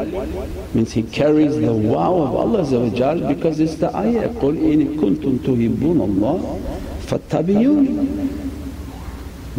means 0.74 0.92
he 0.92 1.04
carries 1.04 1.56
the 1.56 1.74
wow 1.74 2.16
of 2.16 2.36
Allah 2.36 3.28
because 3.28 3.60
it's 3.60 3.76
the 3.76 3.96
ayah, 3.96 4.30
قُلْ 4.30 4.58
إِن 4.58 5.00
كُنْتُمْ 5.00 5.40
تُحِبُّونَ 5.40 6.00
اللَّهَ 6.00 6.62
فَاتَّبِعُونِ 7.06 8.49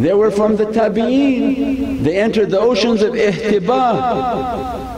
they 0.04 0.14
were 0.14 0.32
from 0.32 0.56
the 0.56 0.66
tabi'een, 0.66 2.04
they 2.04 2.18
entered 2.20 2.50
the 2.50 2.60
oceans 2.60 3.02
of 3.02 3.14
ihtiba. 3.14 4.90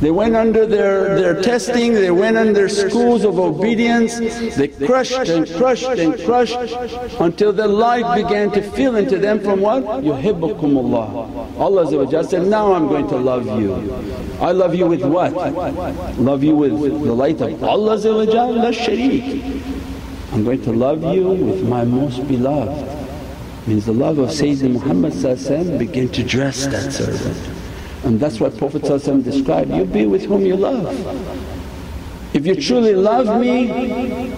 They 0.00 0.10
went 0.10 0.34
under 0.34 0.64
their, 0.64 1.14
their 1.20 1.42
testing, 1.42 1.92
they 1.92 2.10
went 2.10 2.38
under 2.38 2.70
schools 2.70 3.22
of 3.22 3.38
obedience, 3.38 4.18
they 4.56 4.68
crushed 4.68 5.28
and 5.28 5.46
crushed 5.56 5.84
and 5.84 6.18
crushed 6.24 6.56
until 7.20 7.52
the 7.52 7.68
light 7.68 8.16
began 8.16 8.50
to 8.52 8.62
fill 8.62 8.96
into 8.96 9.18
them 9.18 9.40
from 9.40 9.60
what? 9.60 9.84
Yuhibbukumullah. 10.02 11.58
Allah 11.58 12.24
said, 12.24 12.46
now 12.46 12.72
I'm 12.72 12.88
going 12.88 13.08
to 13.08 13.16
love 13.16 13.44
you. 13.60 13.74
I 14.40 14.52
love 14.52 14.74
you 14.74 14.86
with 14.86 15.04
what? 15.04 15.34
Love 16.18 16.42
you 16.42 16.56
with 16.56 16.80
the 16.80 17.12
light 17.12 17.42
of 17.42 17.62
Allah 17.62 17.96
la 17.96 18.70
shareek. 18.72 19.62
I'm 20.32 20.44
going 20.44 20.62
to 20.62 20.72
love 20.72 21.02
you 21.14 21.28
with 21.28 21.68
my 21.68 21.84
most 21.84 22.26
beloved 22.26 22.99
means 23.66 23.86
the 23.86 23.92
love 23.92 24.18
of 24.18 24.30
Sayyidina 24.30 24.72
Muhammad 24.72 25.78
began 25.78 26.08
to 26.08 26.22
dress 26.22 26.66
that 26.66 26.92
servant. 26.92 27.60
And 28.04 28.18
that's 28.18 28.40
what 28.40 28.56
Prophet 28.56 28.82
described, 29.22 29.70
you 29.72 29.84
be 29.84 30.06
with 30.06 30.24
whom 30.24 30.46
you 30.46 30.56
love. 30.56 30.88
If 32.32 32.46
you 32.46 32.54
truly 32.54 32.94
love 32.94 33.40
me 33.40 33.68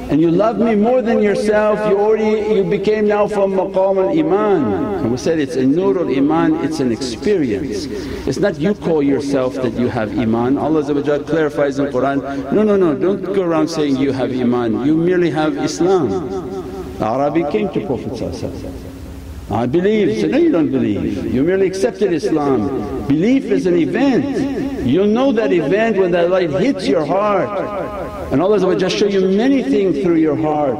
and 0.08 0.18
you 0.18 0.30
love 0.30 0.58
me 0.58 0.74
more 0.74 1.02
than 1.02 1.22
yourself, 1.22 1.78
you 1.90 1.98
already 1.98 2.54
you 2.54 2.64
became 2.64 3.06
now 3.06 3.28
from 3.28 3.52
maqam 3.52 3.98
al-iman. 3.98 5.02
And 5.02 5.10
we 5.10 5.18
said 5.18 5.38
it's 5.38 5.56
a 5.56 5.66
nur 5.66 5.98
al-iman, 5.98 6.64
it's 6.64 6.80
an 6.80 6.90
experience. 6.90 7.84
It's 8.26 8.38
not 8.38 8.58
you 8.58 8.72
call 8.74 9.02
yourself 9.02 9.54
that 9.56 9.74
you 9.74 9.88
have 9.88 10.18
iman. 10.18 10.56
Allah 10.56 10.82
clarifies 11.24 11.78
in 11.78 11.92
Qur'an, 11.92 12.20
no, 12.54 12.62
no, 12.62 12.76
no, 12.76 12.94
don't 12.94 13.22
go 13.22 13.42
around 13.42 13.68
saying 13.68 13.96
you 13.96 14.12
have 14.12 14.32
iman, 14.32 14.86
you 14.86 14.96
merely 14.96 15.30
have 15.30 15.58
Islam. 15.58 16.08
The 16.98 17.04
Arabi 17.04 17.44
came 17.52 17.68
to 17.74 17.86
Prophet 17.86 18.16
I 19.50 19.66
believe. 19.66 20.20
So 20.20 20.26
no 20.28 20.38
you 20.38 20.50
don't 20.50 20.70
believe, 20.70 21.34
you 21.34 21.42
merely 21.42 21.66
accepted 21.66 22.12
Islam. 22.12 23.06
Belief 23.08 23.44
is 23.44 23.66
an 23.66 23.76
event, 23.76 24.86
you'll 24.86 25.06
know 25.06 25.32
that 25.32 25.52
event 25.52 25.96
when 25.98 26.10
that 26.12 26.30
light 26.30 26.50
hits 26.50 26.86
your 26.86 27.04
heart 27.04 27.92
and 28.32 28.40
Allah 28.40 28.76
just 28.76 28.96
show 28.96 29.06
you 29.06 29.28
many 29.28 29.62
things 29.62 30.02
through 30.02 30.16
your 30.16 30.36
heart 30.36 30.78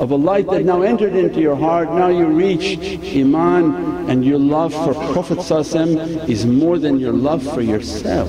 of 0.00 0.12
a 0.12 0.16
light 0.16 0.46
that 0.50 0.64
now 0.64 0.82
entered 0.82 1.16
into 1.16 1.40
your 1.40 1.56
heart, 1.56 1.88
now 1.88 2.08
you 2.08 2.26
reached 2.26 2.78
Iman 3.16 4.08
and 4.08 4.24
your 4.24 4.38
love 4.38 4.72
for 4.72 4.94
Prophet 5.12 5.38
is 6.30 6.46
more 6.46 6.78
than 6.78 7.00
your 7.00 7.12
love 7.12 7.42
for 7.42 7.62
yourself. 7.62 8.28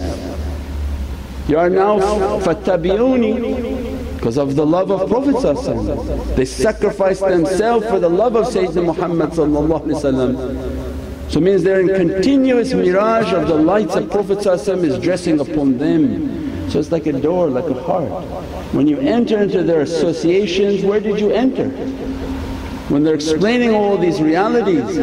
You 1.47 1.59
are 1.59 1.69
now 1.69 1.99
fattabi'uni 2.39 3.74
because 4.25 4.37
of 4.39 4.55
the 4.55 4.65
love 4.65 4.89
of 4.89 5.07
Prophet 5.07 6.35
They 6.35 6.45
sacrificed 6.45 7.21
themselves 7.21 7.85
for 7.85 7.99
the 7.99 8.09
love 8.09 8.35
of 8.35 8.47
Sayyidina 8.47 8.83
Muhammad 8.83 9.35
So 11.31 11.39
means 11.39 11.61
they're 11.61 11.81
in 11.81 11.89
continuous 11.89 12.73
mirage 12.73 13.31
of 13.31 13.47
the 13.47 13.53
lights 13.53 13.93
of 13.93 14.09
Prophet 14.09 14.43
is 14.43 14.97
dressing 14.97 15.39
upon 15.39 15.77
them. 15.77 16.71
So 16.71 16.79
it's 16.79 16.91
like 16.91 17.05
a 17.05 17.13
door, 17.13 17.49
like 17.49 17.65
a 17.65 17.79
heart. 17.83 18.09
When 18.73 18.87
you 18.87 18.97
enter 18.97 19.43
into 19.43 19.61
their 19.61 19.81
associations, 19.81 20.83
where 20.83 20.99
did 20.99 21.19
you 21.19 21.29
enter? 21.29 21.69
When 22.89 23.03
they're 23.03 23.13
explaining 23.13 23.75
all 23.75 23.95
these 23.95 24.19
realities 24.23 24.95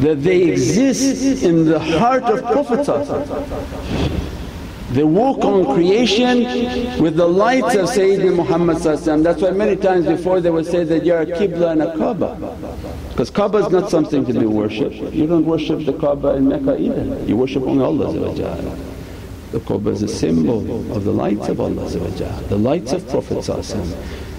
that 0.00 0.24
they 0.24 0.42
exist 0.42 1.44
in 1.44 1.64
the 1.64 1.78
heart 1.78 2.24
of 2.24 2.42
Prophet 2.42 2.84
they 4.90 5.02
walk 5.02 5.38
on 5.44 5.64
creation 5.74 6.44
with 7.02 7.16
the 7.16 7.26
lights 7.26 7.74
of 7.74 7.88
Sayyidina 7.88 8.36
Muhammad 8.36 8.76
That's 8.78 9.42
why 9.42 9.50
many 9.50 9.76
times 9.76 10.06
before 10.06 10.40
they 10.40 10.50
would 10.50 10.66
say 10.66 10.84
that, 10.84 11.04
you're 11.04 11.20
a 11.22 11.26
Qibla 11.26 11.72
and 11.72 11.82
a 11.82 11.96
Kaaba. 11.96 12.36
Because 13.10 13.30
Kaaba 13.30 13.58
is 13.58 13.70
not 13.72 13.90
something 13.90 14.24
to 14.26 14.32
be 14.32 14.46
worshipped. 14.46 14.94
You 15.12 15.26
don't 15.26 15.44
worship 15.44 15.84
the 15.84 15.92
Kaaba 15.92 16.36
in 16.36 16.48
Mecca 16.48 16.78
either, 16.80 17.24
you 17.24 17.36
worship 17.36 17.64
only 17.64 17.84
Allah 17.84 18.12
The 19.50 19.60
Kaaba 19.60 19.90
is 19.90 20.02
a 20.02 20.08
symbol 20.08 20.60
of 20.94 21.04
the 21.04 21.12
lights 21.12 21.48
of 21.48 21.60
Allah 21.60 21.88
the 21.88 22.56
lights 22.58 22.92
of 22.92 23.08
Prophet 23.08 23.48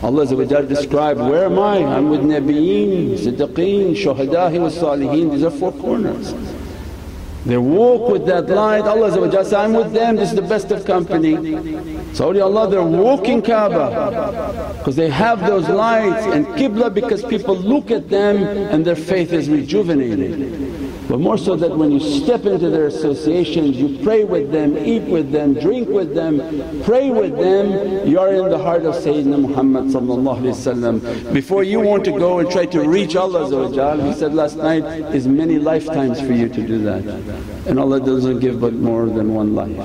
Allah 0.03 0.25
described, 0.67 1.19
where 1.19 1.45
am 1.45 1.57
I? 1.59 1.77
I'm 1.83 2.09
with 2.09 2.21
Nabiyeen, 2.21 3.17
Siddiqeen, 3.17 3.95
Shuhada, 3.95 4.51
wa 4.61 4.69
Saliheen, 4.69 5.31
these 5.31 5.43
are 5.43 5.49
four 5.49 5.71
corners. 5.73 6.33
They 7.47 7.57
walk 7.57 8.09
with 8.11 8.25
that 8.25 8.47
light, 8.49 8.81
Allah 8.81 9.09
says, 9.09 9.53
I'm 9.53 9.73
with 9.73 9.93
them, 9.93 10.17
this 10.17 10.31
is 10.31 10.35
the 10.35 10.41
best 10.41 10.69
of 10.71 10.83
company. 10.83 11.33
So 12.13 12.37
Allah 12.41 12.69
they're 12.69 12.83
walking 12.83 13.41
Kaaba 13.41 14.75
because 14.77 14.97
they 14.97 15.09
have 15.09 15.39
those 15.47 15.69
lights 15.69 16.25
and 16.25 16.45
Qibla 16.47 16.93
because 16.93 17.23
people 17.23 17.55
look 17.55 17.89
at 17.89 18.09
them 18.09 18.35
and 18.37 18.83
their 18.83 18.97
faith 18.97 19.31
is 19.31 19.49
rejuvenated. 19.49 20.66
But 21.07 21.21
more 21.21 21.37
so 21.37 21.55
that 21.55 21.77
when 21.77 21.91
you 21.91 21.99
step 22.01 22.45
into 22.45 22.69
their 22.69 22.87
associations 22.87 23.77
you 23.77 23.97
pray 24.03 24.25
with 24.25 24.51
them, 24.51 24.77
eat 24.77 25.03
with 25.03 25.31
them, 25.31 25.53
drink 25.53 25.87
with 25.87 26.13
them, 26.13 26.37
pray 26.83 27.09
with 27.09 27.37
them, 27.37 28.07
you 28.07 28.19
are 28.19 28.33
in 28.33 28.49
the 28.49 28.57
heart 28.57 28.83
of 28.83 28.95
Sayyidina 28.95 29.39
Muhammad 29.39 31.33
Before 31.33 31.63
you 31.63 31.79
want 31.79 32.03
to 32.05 32.11
go 32.11 32.39
and 32.39 32.51
try 32.51 32.65
to 32.65 32.81
reach 32.81 33.15
Allah 33.15 34.05
He 34.05 34.13
said 34.13 34.33
last 34.33 34.57
night, 34.57 34.83
is 35.15 35.27
many 35.27 35.59
lifetimes 35.59 36.19
for 36.19 36.33
you 36.33 36.49
to 36.49 36.67
do 36.67 36.79
that. 36.83 37.03
And 37.67 37.79
Allah 37.79 37.99
doesn't 38.01 38.39
give 38.39 38.59
but 38.59 38.73
more 38.73 39.05
than 39.05 39.33
one 39.33 39.55
life. 39.55 39.77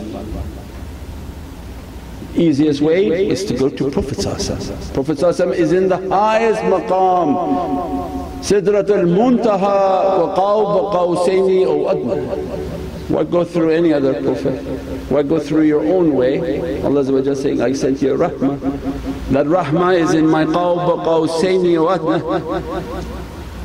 Easiest 2.35 2.81
way 2.81 3.29
is 3.29 3.45
to 3.45 3.55
go 3.55 3.69
to 3.69 3.91
Prophet 3.91 4.19
Prophet 4.95 5.23
is 5.55 5.73
in 5.73 5.89
the 5.89 5.99
highest 6.09 6.63
maqam 6.63 8.02
Sidratul 8.43 9.07
Muntaha 9.07 10.19
wa 10.19 10.35
Qawb 10.35 10.75
aw 11.65 11.91
Adna. 11.95 12.17
Why 13.09 13.23
go 13.25 13.45
through 13.45 13.71
any 13.71 13.93
other 13.93 14.21
Prophet? 14.21 14.59
Why 15.11 15.23
go 15.23 15.39
through 15.39 15.63
your 15.63 15.81
own 15.87 16.15
way? 16.15 16.83
Allah 16.83 17.05
saying, 17.37 17.63
I 17.63 17.73
sent 17.73 18.03
you 18.03 18.15
a 18.15 18.19
rahmah. 18.29 18.59
That 19.31 19.47
rahmah 19.47 20.01
is 20.01 20.15
in 20.15 20.27
my 20.27 20.45
Qawb 20.45 21.05
Qawsayni 21.07 21.79
aw 21.79 21.95
Adna. 21.95 23.22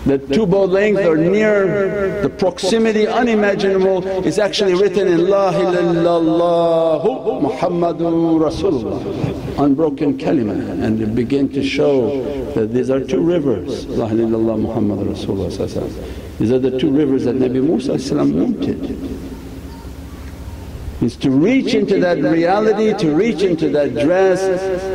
The 0.07 0.19
two 0.19 0.45
bow 0.45 0.63
length 0.63 1.01
or 1.01 1.17
near 1.17 2.21
the 2.21 2.29
proximity 2.29 3.05
unimaginable 3.05 4.07
is 4.25 4.39
actually 4.39 4.73
written 4.73 5.05
in 5.05 5.27
La 5.27 5.51
illallah 5.51 7.41
Muhammadun 7.41 8.39
Rasulullah. 8.39 9.59
Unbroken 9.59 10.17
kalima 10.17 10.55
and 10.81 11.01
it 11.01 11.13
begin 11.13 11.49
to 11.49 11.61
show 11.61 12.23
that 12.53 12.73
these 12.73 12.89
are 12.89 13.01
two 13.03 13.19
rivers 13.19 13.85
La 13.87 14.07
ilaha 14.07 14.15
illallah 14.15 14.59
Muhammad 14.61 14.99
Rasulullah 15.07 16.37
These 16.39 16.51
are 16.53 16.59
the 16.59 16.79
two 16.79 16.89
rivers 16.89 17.25
that 17.25 17.35
Nabi 17.35 17.61
Musa 17.61 17.97
wanted 18.23 19.16
is 21.01 21.15
to 21.17 21.29
reach 21.29 21.73
into 21.73 21.99
that 21.99 22.17
reality, 22.17 22.93
to 22.97 23.13
reach 23.13 23.41
into 23.41 23.69
that 23.69 23.93
dress. 23.93 24.41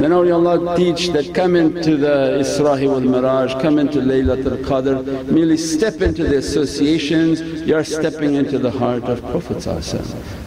Then 0.00 0.10
awliyaullah 0.10 0.76
teach 0.76 1.08
that 1.08 1.34
come 1.34 1.54
into 1.54 1.96
the 1.96 2.40
Isra 2.40 2.84
wal 2.88 3.00
Miraj, 3.00 3.60
come 3.62 3.78
into 3.78 3.98
Laylatul 4.00 4.64
Qadr, 4.64 5.26
merely 5.26 5.56
step 5.56 6.00
into 6.00 6.24
the 6.24 6.38
associations, 6.38 7.40
you're 7.62 7.84
stepping 7.84 8.34
into 8.34 8.58
the 8.58 8.70
heart 8.70 9.04
of 9.04 9.20
Prophet 9.22 9.60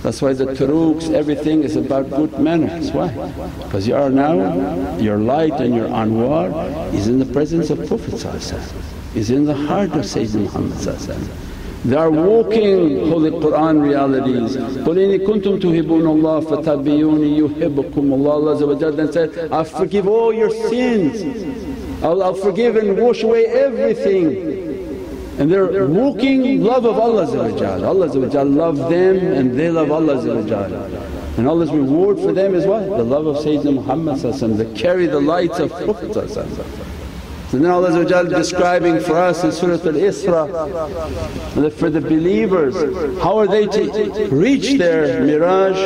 That's 0.04 0.22
why 0.22 0.34
the 0.34 0.46
turuqs, 0.46 1.12
everything 1.14 1.64
is 1.64 1.76
about 1.76 2.10
good 2.10 2.38
manners. 2.40 2.92
Why? 2.92 3.10
Because 3.64 3.88
you 3.88 3.96
are 3.96 4.10
now, 4.10 4.98
your 4.98 5.18
light 5.18 5.54
and 5.54 5.74
your 5.74 5.88
anwar 5.88 6.94
is 6.94 7.08
in 7.08 7.20
the 7.20 7.26
presence 7.26 7.70
of 7.70 7.88
Prophet 7.88 8.16
is 9.16 9.30
in 9.32 9.46
the 9.46 9.56
heart 9.56 9.92
of 9.92 10.02
Sayyidina 10.02 10.42
Muhammad 10.42 11.55
they 11.85 11.97
are 11.97 12.11
walking 12.11 13.09
Holy 13.09 13.31
Qur'an 13.31 13.81
realities. 13.81 14.57
قُلْ 14.57 14.99
إِنِ 14.99 15.19
كُنْتُمْ 15.27 15.61
تُحِبُّونَ 15.61 16.07
اللَّهَ 16.07 16.41
فَتَبِّعُونِي 16.45 17.39
يُحِبُّكُمُ 17.39 18.07
اللَّهُ 18.17 18.33
Allah 18.33 18.93
then 18.93 19.13
said, 19.13 19.51
I 19.51 19.65
forgive 19.65 20.07
all 20.07 20.31
your 20.31 20.51
sins, 20.51 22.03
I'll, 22.03 22.23
I'll 22.23 22.35
forgive 22.35 22.77
and 22.77 22.99
wash 22.99 23.23
away 23.23 23.47
everything. 23.47 24.59
And 25.39 25.51
they're 25.51 25.87
walking 25.87 26.63
love 26.63 26.85
of 26.85 26.99
Allah 26.99 27.25
Allah 27.83 28.45
love 28.45 28.77
them 28.91 29.17
and 29.17 29.59
they 29.59 29.71
love 29.71 29.91
Allah 29.91 30.19
and 31.39 31.49
Allah's 31.49 31.71
reward 31.71 32.19
for 32.19 32.33
them 32.33 32.55
is 32.55 32.67
what? 32.67 32.85
The 32.85 33.03
love 33.03 33.27
of 33.27 33.37
Sayyidina 33.37 33.73
Muhammad 33.73 34.19
they 34.59 34.79
carry 34.79 35.07
the 35.07 35.21
lights 35.21 35.59
of 35.59 35.71
Prophet 35.71 36.13
so 37.50 37.60
then 37.60 37.70
Allah 37.70 38.26
describing 38.26 39.00
for 39.00 39.16
us 39.18 39.44
in 39.44 39.52
Surah 39.52 39.74
Al-Isra 39.74 40.44
that 41.56 41.74
for 41.74 41.90
the 41.90 42.02
believers 42.02 42.76
how 43.22 43.38
are 43.38 43.48
they 43.48 43.68
to 43.68 44.28
reach 44.32 44.78
their 44.78 45.22
miraj 45.22 45.78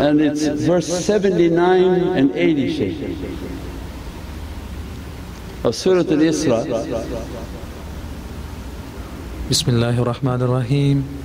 and 0.00 0.20
it's 0.20 0.46
verse 0.66 0.88
79 0.88 1.82
and 2.18 2.32
80 2.32 2.76
Shaykh. 2.76 2.98
Of 5.64 5.74
Surah 5.74 6.00
Al-Isra. 6.00 6.64
Bismillahir 9.48 10.04
Rahmanir 10.04 11.17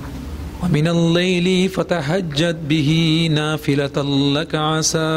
ومن 0.62 0.88
الليل 0.88 1.68
فتهجد 1.68 2.68
به 2.68 2.90
نافلة 3.30 3.96
لك 4.36 4.54
عسى 4.54 5.10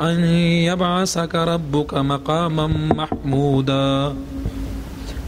أن 0.00 0.24
يبعثك 0.68 1.34
ربك 1.34 1.94
مقاما 1.94 2.66
محمودا. 2.66 4.14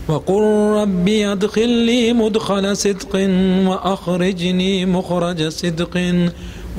وقل 0.08 0.42
ربي 0.82 1.32
أدخلني 1.32 2.12
مدخل 2.12 2.76
صدق 2.76 3.12
وأخرجني 3.68 4.86
مخرج 4.86 5.48
صدق 5.48 5.94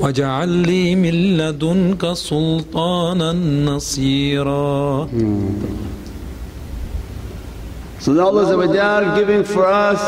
واجعل 0.00 0.48
لي 0.48 0.94
من 0.94 1.36
لدنك 1.36 2.12
سلطانا 2.12 3.32
نصيرا. 3.68 5.08
So 8.08 8.18
Allah 8.24 9.18
giving 9.18 9.44
for 9.44 9.66
us 9.66 10.00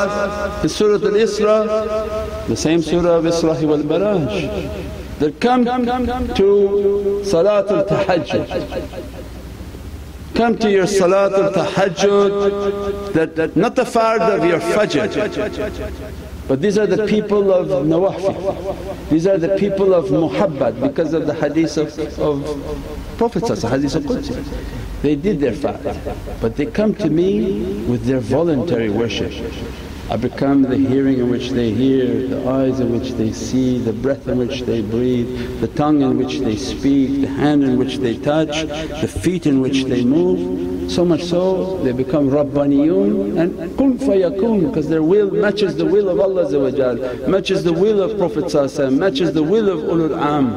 the 0.63 0.71
Surah 0.71 0.95
Al-Isra, 1.07 2.47
the 2.49 2.57
same 2.57 2.81
Surah 2.81 3.19
of 3.19 3.25
Isra 3.25 3.63
wal 3.67 3.81
Miraj 3.81 5.19
that 5.19 5.39
come 5.39 5.67
to 5.67 7.21
Salatul 7.23 7.87
Tahajjud. 7.87 8.49
Come 10.35 10.57
to 10.57 10.71
your 10.71 10.87
Salatul 10.87 11.53
Tahajjud 11.53 13.13
that, 13.13 13.37
that 13.37 13.55
not 13.55 13.77
the 13.77 13.85
fard 13.85 14.23
of 14.23 14.47
your 14.47 14.61
Fajr 14.61 16.30
but 16.51 16.61
these 16.61 16.77
are 16.79 16.87
the 16.89 17.07
people 17.07 17.53
of 17.53 17.69
Nawafi, 17.87 19.09
these 19.09 19.25
are 19.25 19.39
the 19.39 19.51
people 19.57 19.95
of 19.95 20.07
Muhabbat 20.07 20.81
because 20.81 21.15
of 21.15 21.29
the 21.29 21.33
hadith 21.33 21.77
of, 21.77 21.97
of 22.19 23.17
Prophet 23.17 23.47
hadith 23.47 23.95
of 23.95 24.03
Qudsi. 24.03 24.35
They 25.01 25.15
did 25.15 25.39
their 25.39 25.53
fard 25.53 26.41
but 26.41 26.57
they 26.57 26.67
come 26.67 26.97
to 26.97 27.09
me 27.09 27.85
with 27.85 28.05
their 28.05 28.19
voluntary 28.19 28.91
worship. 28.91 29.33
I 30.11 30.17
become 30.17 30.63
the 30.63 30.77
hearing 30.77 31.21
in 31.21 31.31
which 31.31 31.51
they 31.51 31.71
hear, 31.71 32.27
the 32.27 32.49
eyes 32.49 32.81
in 32.81 32.99
which 32.99 33.13
they 33.13 33.31
see, 33.31 33.79
the 33.79 33.93
breath 33.93 34.27
in 34.27 34.37
which 34.37 34.63
they 34.63 34.83
breathe, 34.83 35.61
the 35.61 35.69
tongue 35.69 36.03
in 36.03 36.19
which 36.19 36.41
they 36.41 36.57
speak, 36.57 37.21
the 37.21 37.29
hand 37.29 37.63
in 37.63 37.79
which 37.79 37.99
they 37.99 38.17
touch, 38.19 38.67
the 39.01 39.07
feet 39.07 39.47
in 39.47 39.61
which 39.61 39.85
they 39.85 40.03
move. 40.05 40.80
So 40.91 41.05
much 41.05 41.23
so 41.23 41.79
they 41.85 41.93
become 41.93 42.31
Rabbaniyun 42.31 43.39
and 43.39 43.79
kun 43.79 43.97
fayakun 43.97 44.67
because 44.67 44.89
their 44.89 45.05
will 45.05 45.31
matches 45.31 45.77
the 45.77 45.87
will 45.87 46.09
of 46.09 46.19
Allah 46.19 46.51
matches 47.29 47.63
the 47.63 47.73
will 47.73 48.03
of 48.03 48.19
Prophet 48.19 48.53
matches 48.91 49.33
the 49.33 49.43
will 49.43 49.69
of 49.69 49.81
ulul 49.85 50.21
am. 50.21 50.49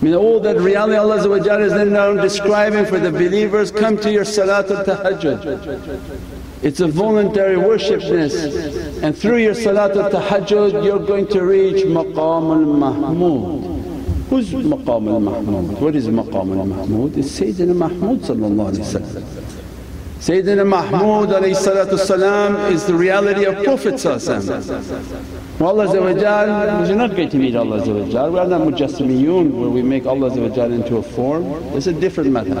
I 0.00 0.04
mean 0.04 0.14
all 0.14 0.38
that 0.40 0.58
reality 0.58 0.96
Allah 0.96 1.16
is 1.16 1.72
then 1.72 1.92
now 1.94 2.12
describing 2.12 2.84
for 2.84 2.98
the 2.98 3.10
believers, 3.10 3.72
come 3.72 3.96
to 3.98 4.12
your 4.12 4.24
salatul 4.24 4.84
tahajjud. 4.84 6.40
It's 6.62 6.80
a 6.80 6.86
voluntary 6.86 7.56
worshipness 7.56 9.02
and 9.02 9.16
through 9.16 9.38
your 9.38 9.54
salat 9.54 9.96
al-tahajjud 9.96 10.84
you're 10.84 11.06
going 11.06 11.26
to 11.28 11.40
reach 11.42 11.86
maqam 11.86 12.52
al-mahmud. 12.52 13.69
Who's 14.30 14.50
maqam 14.52 15.08
al-mahmud? 15.08 15.80
What 15.80 15.96
is 15.96 16.06
maqam 16.06 16.56
al-mahmud? 16.56 17.18
It's 17.18 17.40
Sayyidina 17.40 17.74
Mahmud 17.74 18.20
Sayyidina 20.20 20.64
Mahmud 20.64 21.32
is 22.72 22.86
the 22.86 22.94
reality 22.94 23.44
of 23.44 23.64
Prophet 23.64 24.06
Allah 25.60 26.86
you're 26.86 26.96
not 26.96 27.16
going 27.16 27.28
to 27.28 27.36
meet 27.38 27.56
Allah 27.56 27.82
we 27.84 28.38
are 28.38 28.46
not 28.46 28.60
mujassimiyun 28.60 29.50
where 29.50 29.68
we 29.68 29.82
make 29.82 30.06
Allah 30.06 30.30
into 30.30 30.98
a 30.98 31.02
form, 31.02 31.44
it's 31.74 31.88
a 31.88 31.92
different 31.92 32.30
method. 32.30 32.56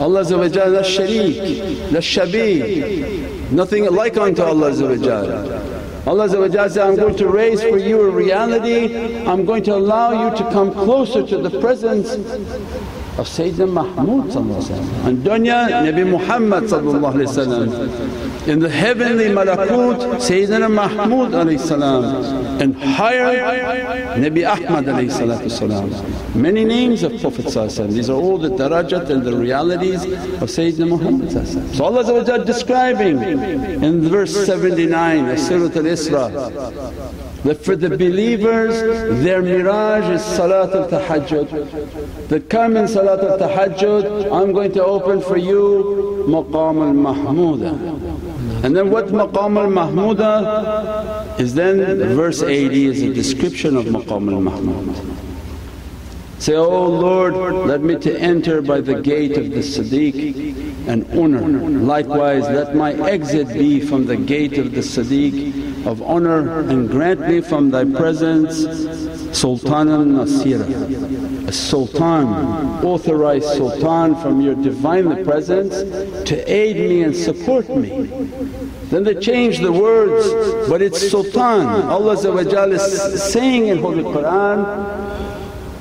Allah 0.00 0.22
la 0.24 0.82
shareek, 0.82 1.92
la 1.92 2.00
shabih, 2.00 3.52
nothing 3.52 3.84
like 3.94 4.16
unto 4.16 4.42
Allah 4.42 5.77
Allah 6.08 6.26
said, 6.30 6.78
I'm 6.78 6.96
going 6.96 7.16
to 7.16 7.28
raise 7.28 7.62
for 7.62 7.76
you 7.76 8.00
a 8.00 8.08
reality, 8.10 9.26
I'm 9.26 9.44
going 9.44 9.62
to 9.64 9.74
allow 9.74 10.30
you 10.30 10.34
to 10.38 10.50
come 10.50 10.72
closer 10.72 11.26
to 11.26 11.36
the 11.36 11.60
presence 11.60 12.16
of 13.18 13.26
Sayyidina 13.28 13.68
Mahmud 13.72 14.30
and 15.06 15.24
dunya 15.24 15.68
Nabi 15.86 16.04
Muhammad 16.08 16.64
in 18.48 18.60
the 18.60 18.68
heavenly 18.70 19.26
malakut 19.26 19.98
Sayyidina 20.22 20.70
Mahmud 20.72 21.34
and 22.62 22.76
higher 22.76 23.34
Nabi 24.16 24.42
Ahmad 24.46 24.86
Many 26.36 26.64
names 26.64 27.02
of 27.02 27.20
Prophet 27.20 27.46
these 27.90 28.08
are 28.08 28.14
all 28.14 28.38
the 28.38 28.50
darajat 28.50 29.10
and 29.10 29.24
the 29.24 29.36
realities 29.36 30.04
of 30.04 30.48
Sayyidina 30.48 30.88
Muhammad 30.88 31.74
So 31.74 31.84
Allah 31.84 32.44
describing 32.44 33.18
in 33.82 34.08
verse 34.08 34.46
79 34.46 35.28
of 35.30 35.38
Surah 35.40 35.74
Al-Isra 35.74 37.27
that 37.48 37.64
for 37.64 37.74
the 37.76 37.88
believers 37.88 38.74
their 39.24 39.42
miraj 39.42 40.12
is 40.12 40.20
Salatul 40.20 40.86
Tahajjud. 40.90 42.28
That 42.28 42.50
come 42.50 42.76
in 42.76 42.84
Salatul 42.84 43.38
Tahajjud 43.38 44.30
I'm 44.30 44.52
going 44.52 44.72
to 44.72 44.84
open 44.84 45.22
for 45.22 45.38
you 45.38 46.26
maqam 46.28 46.76
al-mahmuda 46.88 47.72
And 48.64 48.76
then 48.76 48.90
what 48.90 49.06
maqam 49.06 49.56
al-mahmuda 49.64 51.40
is 51.40 51.54
then 51.54 51.78
verse 52.14 52.42
80 52.42 52.84
is 52.84 53.02
a 53.02 53.14
description 53.14 53.78
of 53.78 53.86
maqam 53.86 54.30
al-mahmud. 54.30 55.18
Say, 56.38 56.54
Oh 56.54 56.86
Lord, 56.86 57.34
let 57.66 57.80
me 57.82 57.96
to 57.96 58.16
enter 58.20 58.60
by 58.62 58.80
the 58.80 59.00
gate 59.00 59.36
of 59.38 59.50
the 59.50 59.58
Sadiq 59.58 60.86
and 60.86 61.04
honour. 61.18 61.48
Likewise 61.80 62.44
let 62.44 62.76
my 62.76 62.92
exit 63.10 63.48
be 63.48 63.80
from 63.80 64.04
the 64.04 64.16
gate 64.16 64.56
of 64.58 64.70
the 64.72 64.80
Siddiq 64.80 65.67
of 65.86 66.02
honour 66.02 66.60
and 66.68 66.90
grant 66.90 67.20
me 67.20 67.40
from 67.40 67.70
Thy 67.70 67.84
presence 67.84 68.66
Sultan 69.36 69.88
al-Nasira, 69.88 71.48
a 71.48 71.52
sultan, 71.52 72.28
authorized 72.84 73.44
sultan 73.56 74.16
from 74.16 74.40
your 74.40 74.54
Divine 74.54 75.24
presence 75.24 75.74
to 76.28 76.50
aid 76.50 76.76
me 76.76 77.02
and 77.02 77.14
support 77.14 77.68
me. 77.68 78.06
Then 78.90 79.04
they 79.04 79.14
change 79.14 79.58
the 79.58 79.70
words 79.72 80.68
but 80.68 80.82
it's 80.82 81.10
sultan. 81.10 81.66
Allah 81.66 82.14
is 82.14 83.22
saying 83.22 83.68
in 83.68 83.78
Holy 83.78 84.02
Qur'an, 84.02 85.08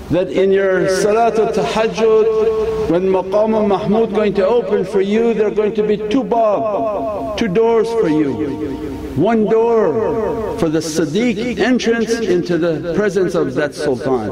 that 0.10 0.30
in 0.30 0.52
your 0.52 0.88
salatul 0.88 1.54
tahajjud 1.54 2.90
when 2.90 3.04
maqam 3.04 3.68
mahmud 3.68 4.14
going 4.14 4.34
to 4.34 4.46
open 4.46 4.86
for 4.86 5.02
you 5.02 5.34
there 5.34 5.48
are 5.48 5.52
going 5.52 5.74
to 5.76 5.84
be 5.84 5.98
two 5.98 6.24
bab, 6.24 7.38
two 7.38 7.50
doors 7.50 7.90
for 7.90 8.08
you. 8.08 8.87
One 9.18 9.46
door 9.46 10.58
for 10.60 10.70
the 10.70 10.78
Siddiq 10.78 11.58
entrance 11.58 12.12
into 12.20 12.60
the 12.60 12.94
presence 12.94 13.34
of 13.34 13.56
that 13.56 13.74
sultan. 13.74 14.30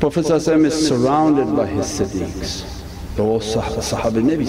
Prophet 0.00 0.28
is 0.28 0.88
surrounded 0.88 1.56
by 1.56 1.66
his 1.66 1.86
Siddiqs, 1.86 3.14
the 3.14 3.22
all 3.22 3.38
Sahaba 3.38 4.20
Nabi 4.20 4.44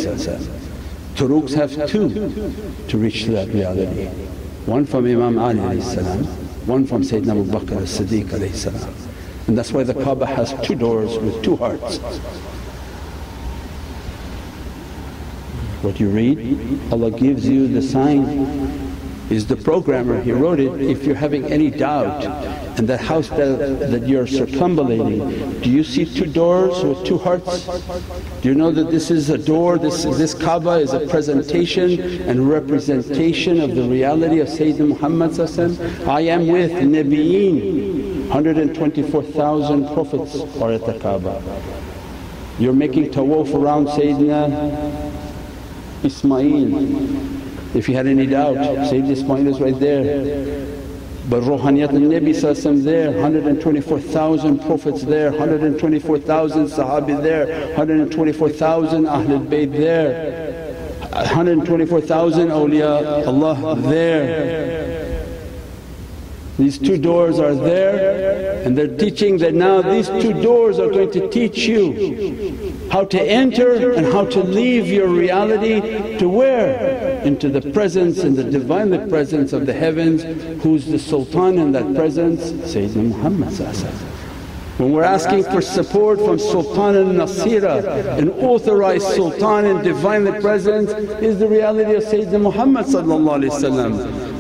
Turuqs 1.14 1.54
have 1.54 1.88
two 1.88 2.10
to 2.88 2.98
reach 2.98 3.26
that 3.26 3.50
reality. 3.50 4.08
One 4.66 4.84
from 4.84 5.06
Imam 5.06 5.38
Ali 5.38 5.80
one 6.66 6.88
from 6.88 7.04
Sayyidina 7.04 7.40
Abu 7.40 7.44
Bakr 7.44 7.82
as-Siddiq 7.84 9.06
and 9.48 9.56
that's 9.56 9.72
why 9.72 9.84
the 9.84 9.94
Kaaba 9.94 10.26
has 10.26 10.56
two 10.64 10.74
doors 10.74 11.20
with 11.20 11.44
two 11.44 11.56
hearts. 11.56 12.00
What 15.84 16.00
you 16.00 16.10
read, 16.10 16.92
Allah 16.92 17.12
gives 17.12 17.48
you 17.48 17.68
the 17.68 17.84
sign 17.84 18.65
is 19.30 19.48
the 19.48 19.56
programmer, 19.56 20.22
he 20.22 20.32
wrote 20.32 20.60
it, 20.60 20.82
if 20.82 21.04
you're 21.04 21.16
having 21.16 21.46
any 21.46 21.72
doubt 21.72 22.24
and 22.78 22.88
that 22.88 23.00
house 23.00 23.30
that, 23.30 23.80
that 23.92 24.08
you're 24.08 24.26
circumambulating, 24.26 25.62
do 25.64 25.70
you 25.70 25.84
see 25.84 26.06
two 26.06 26.26
doors 26.28 26.84
with 26.84 27.04
two 27.06 27.18
hearts? 27.18 27.66
Do 28.42 28.50
you 28.50 28.56
know 28.56 28.72
that 28.72 28.92
this 28.92 29.10
is 29.10 29.30
a 29.30 29.38
door, 29.38 29.80
this, 29.80 30.04
this 30.04 30.34
Kaaba 30.34 30.72
is 30.72 30.94
a 30.94 31.08
presentation 31.08 32.00
and 32.30 32.48
representation 32.50 33.62
of 33.62 33.76
the 33.76 33.84
reality 33.84 34.40
of 34.40 34.48
Sayyidina 34.48 34.90
Muhammad 34.90 35.40
I 36.08 36.22
am 36.22 36.48
with 36.48 36.72
Nabiyeen 36.72 38.30
124,000 38.30 39.88
prophets 39.94 40.36
are 40.62 40.72
at 40.72 40.86
the 40.86 41.00
Kaaba. 41.00 41.42
You're 42.60 42.74
making 42.74 43.12
tawaf 43.12 43.54
around 43.54 43.88
Sayyidina 43.88 45.04
Ismail. 46.04 47.35
If 47.76 47.90
you 47.90 47.96
had 47.96 48.08
any 48.08 48.26
doubt, 48.26 48.56
Sayyidina 48.56 49.12
Ismail 49.12 49.48
is 49.48 49.60
right 49.60 49.80
there. 49.80 50.66
But 51.30 51.42
Ruhaniyat 51.44 51.90
al-Nabi 51.90 52.84
there, 52.84 53.12
124,000 53.12 54.60
prophets 54.60 55.04
there, 55.04 55.32
124,000 55.32 56.68
Sahabi 56.68 57.22
there, 57.22 57.68
124,000 57.76 59.06
Ahlul 59.06 59.46
Bayt 59.48 59.72
there, 59.72 60.98
124,000 61.12 62.48
awliya 62.50 63.28
Allah 63.28 63.76
there. 63.82 64.75
These 66.58 66.80
two 66.80 66.98
doors 66.98 67.38
are 67.38 67.54
there 67.54 68.64
and 68.64 68.78
they're 68.78 68.96
teaching 68.96 69.38
that 69.40 69.54
now 69.54 69.82
these 69.82 70.08
two 70.08 70.34
doors 70.42 70.80
are 70.80 70.90
going 70.90 71.12
to 71.12 71.30
teach 71.30 71.68
you 71.68 72.88
how 72.90 73.04
to 73.06 73.22
enter 73.22 73.94
and 73.94 74.06
how 74.08 74.26
to 74.26 74.42
leave 74.42 74.88
your 74.88 75.08
reality 75.08 76.18
to 76.18 76.30
where? 76.30 77.22
Into 77.24 77.50
the 77.50 77.62
presence 77.72 78.20
and 78.20 78.38
the 78.38 78.44
Divinely 78.44 79.10
presence 79.10 79.52
of 79.52 79.66
the 79.66 79.74
heavens 79.74 80.24
who's 80.64 80.86
the 80.86 81.00
Sultan 81.00 81.58
in 81.58 81.72
that 81.74 81.94
presence? 81.94 82.52
Sayyidina 82.52 83.10
Muhammad 83.10 83.52
when 84.78 84.92
we're 84.92 85.04
asking 85.04 85.46
for 85.46 85.62
support 85.62 86.20
from 86.20 86.38
Sultan 86.38 86.98
al-Nasira, 86.98 88.18
an 88.18 88.30
authorized 88.32 89.08
Sultan 89.08 89.66
in 89.66 89.82
Divinely 89.82 90.42
presence 90.42 90.92
is 91.24 91.40
the 91.40 91.48
reality 91.48 91.94
of 91.94 92.04
Sayyidina 92.04 92.42
Muhammad 92.42 92.86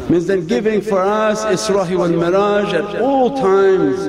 means 0.09 0.27
that 0.27 0.47
giving 0.47 0.81
for 0.81 1.01
us 1.01 1.43
Isra 1.45 1.95
wal 1.97 2.09
Miraj 2.09 2.73
at 2.73 3.01
all 3.01 3.35
times 3.35 3.99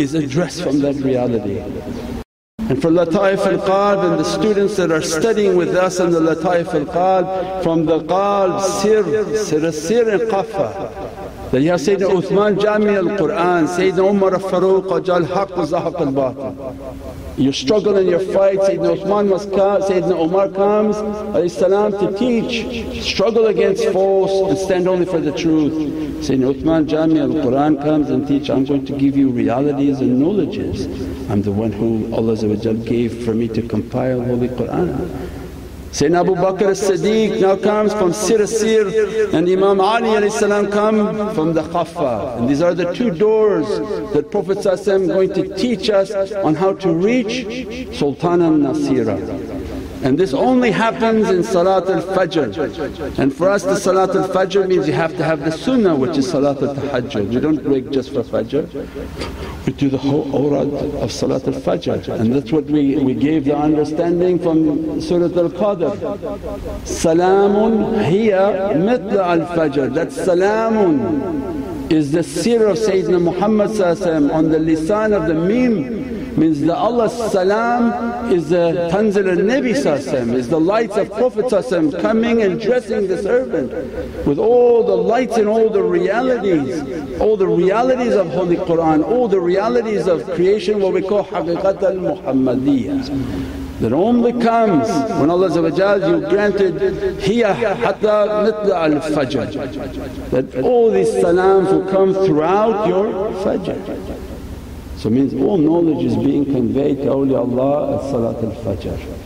is 0.00 0.14
addressed 0.14 0.62
from 0.62 0.80
that 0.80 0.96
reality. 0.96 1.58
And 2.58 2.80
for 2.80 2.90
Lataif 2.90 3.44
al-Qalb 3.44 4.10
and 4.10 4.18
the 4.18 4.24
students 4.24 4.76
that 4.76 4.90
are 4.90 5.02
studying 5.02 5.56
with 5.56 5.74
us 5.76 6.00
in 6.00 6.10
the 6.10 6.20
Lataif 6.20 6.72
al-Qalb 6.74 7.62
from 7.62 7.84
the 7.84 8.00
Qalb 8.00 8.62
Sir, 8.80 9.36
Sir 9.36 9.70
Sir 9.72 10.10
and 10.10 10.22
Qafa 10.22 11.11
that 11.52 11.60
Ya 11.60 11.74
Sayyidina 11.74 12.08
Uthman 12.08 12.58
Jami 12.58 12.94
al-Qur'an, 12.96 13.66
Sayyidina 13.66 14.10
Umar 14.10 14.32
al-Faruq 14.32 14.86
Ajal 14.86 15.26
Haqq 15.26 15.52
Zahaq 15.68 16.00
al-Batil. 16.00 17.36
You 17.36 17.52
struggle 17.52 17.98
in 17.98 18.08
your 18.08 18.20
fight, 18.20 18.58
Sayyidina 18.58 18.96
Uthman 18.96 19.28
must 19.28 19.50
come, 19.50 19.82
Sayyidina 19.82 20.18
Umar 20.18 20.48
comes 20.48 20.96
salam 21.52 21.92
to 21.92 22.18
teach, 22.18 23.04
struggle 23.04 23.48
against 23.48 23.84
false 23.90 24.48
and 24.48 24.58
stand 24.58 24.88
only 24.88 25.04
for 25.04 25.20
the 25.20 25.32
truth. 25.32 25.74
Sayyidina 26.24 26.54
Uthman 26.54 26.86
Jami 26.86 27.20
al-Qur'an 27.20 27.76
comes 27.76 28.08
and 28.08 28.26
teach, 28.26 28.48
I'm 28.48 28.64
going 28.64 28.86
to 28.86 28.96
give 28.96 29.14
you 29.14 29.28
realities 29.28 30.00
and 30.00 30.18
knowledges. 30.18 30.86
I'm 31.28 31.42
the 31.42 31.52
one 31.52 31.70
who 31.70 32.10
Allah 32.14 32.34
gave 32.76 33.26
for 33.26 33.34
me 33.34 33.48
to 33.48 33.60
compile 33.60 34.22
Holy 34.22 34.48
Qur'an. 34.48 35.41
Sayyidina 35.92 36.20
Abu 36.20 36.34
Bakr 36.36 36.70
as-Siddiq 36.70 37.38
now 37.38 37.54
comes 37.56 37.92
from 37.92 38.14
Sir 38.14 38.46
Sir 38.46 38.88
and 39.36 39.46
Imam 39.46 39.78
Ali 39.78 40.30
come 40.70 41.34
from 41.34 41.52
the 41.52 41.62
Khaffa 41.64 42.38
and 42.38 42.48
these 42.48 42.62
are 42.62 42.72
the 42.72 42.94
two 42.94 43.10
doors 43.10 43.68
that 44.14 44.30
Prophet 44.30 44.58
Sallallahu 44.58 44.78
alaihi 44.78 44.88
wasallam 44.88 45.02
is 45.02 45.08
going 45.08 45.32
to 45.34 45.56
teach 45.56 45.90
us 45.90 46.10
on 46.32 46.54
how 46.54 46.72
to 46.72 46.94
reach 46.94 47.44
Sultan 47.98 48.40
al-Nasira. 48.40 49.51
And 50.02 50.18
this 50.18 50.34
only 50.34 50.72
happens 50.72 51.30
in 51.30 51.44
Salat 51.44 51.88
al-Fajr. 51.88 53.18
And 53.18 53.32
for 53.34 53.48
us 53.48 53.62
the 53.62 53.76
Salat 53.76 54.10
al-Fajr 54.10 54.66
means 54.66 54.88
you 54.88 54.94
have 54.94 55.16
to 55.16 55.24
have 55.24 55.40
the 55.44 55.52
sunnah 55.52 55.94
which 55.94 56.16
is 56.18 56.28
Salat 56.28 56.60
al-Tahajjud. 56.60 57.28
We 57.28 57.40
don't 57.40 57.62
break 57.62 57.90
just 57.90 58.12
for 58.12 58.22
Fajr, 58.24 58.66
we 59.66 59.72
do 59.74 59.88
the 59.88 59.98
whole 59.98 60.26
awrad 60.34 60.72
of 61.02 61.12
Salat 61.12 61.46
al-Fajr. 61.46 62.20
And 62.20 62.34
that's 62.34 62.50
what 62.50 62.64
we, 62.64 62.96
we 62.96 63.14
gave 63.14 63.44
the 63.44 63.56
understanding 63.56 64.40
from 64.40 65.00
Surah 65.00 65.26
al-Qadr. 65.26 65.96
Salamun 66.84 68.04
hiya 68.04 68.72
mitla 68.74 69.40
al-Fajr. 69.40 69.94
That 69.94 70.08
salamun 70.08 71.92
is 71.92 72.10
the 72.10 72.24
seer 72.24 72.66
of 72.66 72.76
Sayyidina 72.76 73.22
Muhammad 73.22 73.70
on 74.32 74.48
the 74.48 74.58
lisan 74.58 75.12
of 75.12 75.28
the 75.28 75.34
meme 75.34 76.11
means 76.36 76.60
the 76.60 76.74
Allah 76.74 77.08
salam 77.08 78.32
is 78.32 78.48
the 78.48 78.88
tanzil 78.92 79.28
al-Nabi 79.30 80.34
is 80.34 80.48
the 80.48 80.60
lights 80.60 80.96
of 80.96 81.10
Prophet 81.10 81.50
coming 82.00 82.42
and 82.42 82.60
dressing 82.60 83.08
the 83.08 83.22
servant 83.22 83.72
with 84.26 84.38
all 84.38 84.84
the 84.84 84.96
lights 84.96 85.36
and 85.36 85.48
all 85.48 85.68
the 85.70 85.82
realities, 85.82 87.20
all 87.20 87.36
the 87.36 87.48
realities 87.48 88.14
of 88.14 88.28
Holy 88.30 88.56
Qur'an, 88.56 89.02
all 89.02 89.28
the 89.28 89.40
realities 89.40 90.06
of 90.06 90.24
creation 90.32 90.80
what 90.80 90.92
we 90.92 91.02
call 91.02 91.24
haqiqat 91.24 91.82
al-Muhammadiyah 91.82 93.60
that 93.82 93.92
only 93.92 94.32
comes 94.32 94.88
when 95.18 95.28
Allah 95.28 95.50
you 95.50 96.20
granted 96.28 97.20
hiya 97.20 97.52
hatta 97.52 98.16
mitla 98.46 98.74
al 98.86 98.96
fajr 99.10 100.30
that 100.30 100.62
all 100.62 100.90
these 100.90 101.10
salams 101.20 101.68
will 101.68 101.88
come 101.90 102.14
throughout 102.14 102.86
your 102.86 103.06
fajr. 103.42 103.74
So 105.02 105.10
means 105.10 105.34
all 105.34 105.58
knowledge 105.58 106.04
is 106.04 106.14
being 106.14 106.44
conveyed 106.44 106.98
to 106.98 107.06
awliyaullah 107.06 107.98
at 107.98 108.10
Salat 108.12 108.44
al-Fajr. 108.44 109.18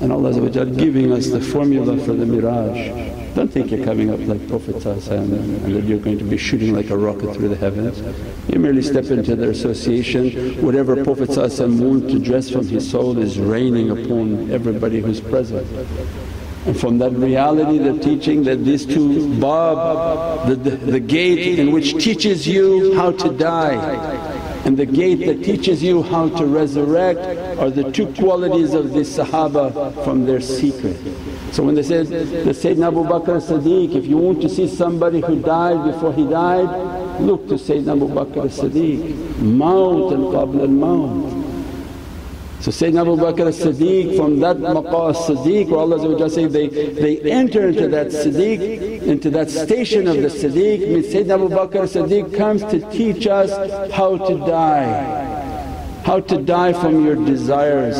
And 0.00 0.12
Allah 0.12 0.64
giving 0.64 1.12
us 1.12 1.26
the 1.26 1.42
formula 1.42 1.98
for 1.98 2.14
the 2.14 2.24
miraj. 2.24 3.34
Don't 3.34 3.52
think 3.52 3.70
you're 3.70 3.84
coming 3.84 4.08
up 4.08 4.18
like 4.20 4.48
Prophet 4.48 4.76
and 4.86 5.62
that 5.74 5.84
you're 5.84 5.98
going 5.98 6.16
to 6.16 6.24
be 6.24 6.38
shooting 6.38 6.74
like 6.74 6.88
a 6.88 6.96
rocket 6.96 7.34
through 7.34 7.50
the 7.50 7.56
heavens. 7.56 8.00
You 8.50 8.60
merely 8.60 8.80
step 8.80 9.04
into 9.10 9.36
their 9.36 9.50
association, 9.50 10.54
whatever 10.64 11.04
Prophet 11.04 11.28
wanted 11.28 12.08
to 12.08 12.18
dress 12.18 12.48
from 12.48 12.66
his 12.66 12.90
soul 12.90 13.18
is 13.18 13.38
raining 13.38 13.90
upon 13.90 14.50
everybody 14.50 15.02
who's 15.02 15.20
present. 15.20 15.68
And 16.64 16.80
from 16.80 16.96
that 16.96 17.12
reality 17.12 17.76
they're 17.76 17.98
teaching 17.98 18.44
that 18.44 18.64
these 18.64 18.86
two 18.86 19.38
bab, 19.38 20.48
the, 20.48 20.56
the, 20.56 20.76
the 20.92 21.00
gate 21.00 21.58
in 21.58 21.72
which 21.72 22.02
teaches 22.02 22.48
you 22.48 22.94
how 22.94 23.12
to 23.12 23.30
die 23.36 24.38
and 24.64 24.76
the 24.76 24.86
gate 24.86 25.26
that 25.26 25.42
teaches 25.42 25.82
you 25.82 26.02
how 26.02 26.28
to 26.28 26.44
resurrect 26.44 27.20
are 27.58 27.70
the 27.70 27.90
two 27.92 28.06
qualities 28.14 28.74
of 28.74 28.92
the 28.92 29.00
Sahaba 29.00 30.04
from 30.04 30.26
their 30.26 30.40
secret. 30.40 30.96
So 31.52 31.64
when 31.64 31.74
they 31.74 31.82
said 31.82 32.06
the 32.06 32.52
Sayyidina 32.52 32.88
Abu 32.88 33.04
Bakr 33.04 33.36
as-Siddiq, 33.36 33.94
if 33.96 34.06
you 34.06 34.18
want 34.18 34.40
to 34.42 34.48
see 34.48 34.68
somebody 34.68 35.20
who 35.20 35.40
died 35.40 35.92
before 35.92 36.12
he 36.12 36.24
died, 36.24 37.20
look 37.20 37.48
to 37.48 37.54
Sayyidina 37.54 37.92
Abu 37.92 38.08
Bakr 38.08 38.44
as-Siddiq, 38.44 39.38
Maut 39.38 40.12
and 40.12 40.24
qabla 40.24 40.60
al-maut. 40.62 41.39
So 42.60 42.70
Sayyidina 42.70 43.00
Abu 43.00 43.16
Bakr 43.16 43.46
as-Siddiq 43.48 44.16
from 44.16 44.38
that 44.40 44.58
maqam 44.58 45.10
as-Siddiq 45.10 45.68
where 45.68 45.80
Allah 45.80 46.28
say 46.28 46.44
they, 46.44 46.68
they 46.68 47.30
enter 47.30 47.68
into 47.68 47.88
that 47.88 48.08
Siddiq, 48.08 49.02
into 49.02 49.30
that 49.30 49.50
station 49.50 50.06
of 50.06 50.16
the 50.16 50.28
Siddiq 50.28 50.80
means 50.80 51.06
Sayyidina 51.06 51.34
Abu 51.36 51.48
Bakr 51.48 51.84
as-Siddiq 51.84 52.36
comes 52.36 52.62
to 52.64 52.80
teach 52.90 53.26
us 53.26 53.50
how 53.92 54.18
to 54.18 54.38
die 54.46 55.30
how 56.04 56.18
to 56.18 56.42
die 56.42 56.72
from 56.72 57.04
your 57.04 57.14
desires 57.14 57.96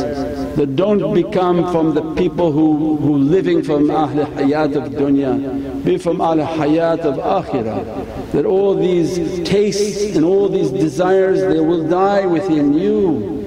that 0.57 0.75
don't 0.75 1.15
become 1.15 1.71
from 1.71 1.95
the 1.95 2.15
people 2.15 2.51
who, 2.51 2.97
who 2.97 3.19
living 3.19 3.63
from 3.63 3.91
Ahl 3.91 4.09
Hayat 4.09 4.75
of 4.75 4.93
dunya, 4.93 5.85
be 5.85 5.99
from 5.99 6.21
Ahl 6.21 6.37
Hayat 6.37 7.01
of 7.01 7.17
akhirah. 7.17 8.33
That 8.33 8.47
all 8.47 8.75
these 8.75 9.47
tastes 9.49 10.17
and 10.17 10.25
all 10.25 10.49
these 10.49 10.71
desires 10.71 11.41
they 11.41 11.61
will 11.61 11.89
die 11.89 12.27
within 12.27 12.75
you. 12.75 13.40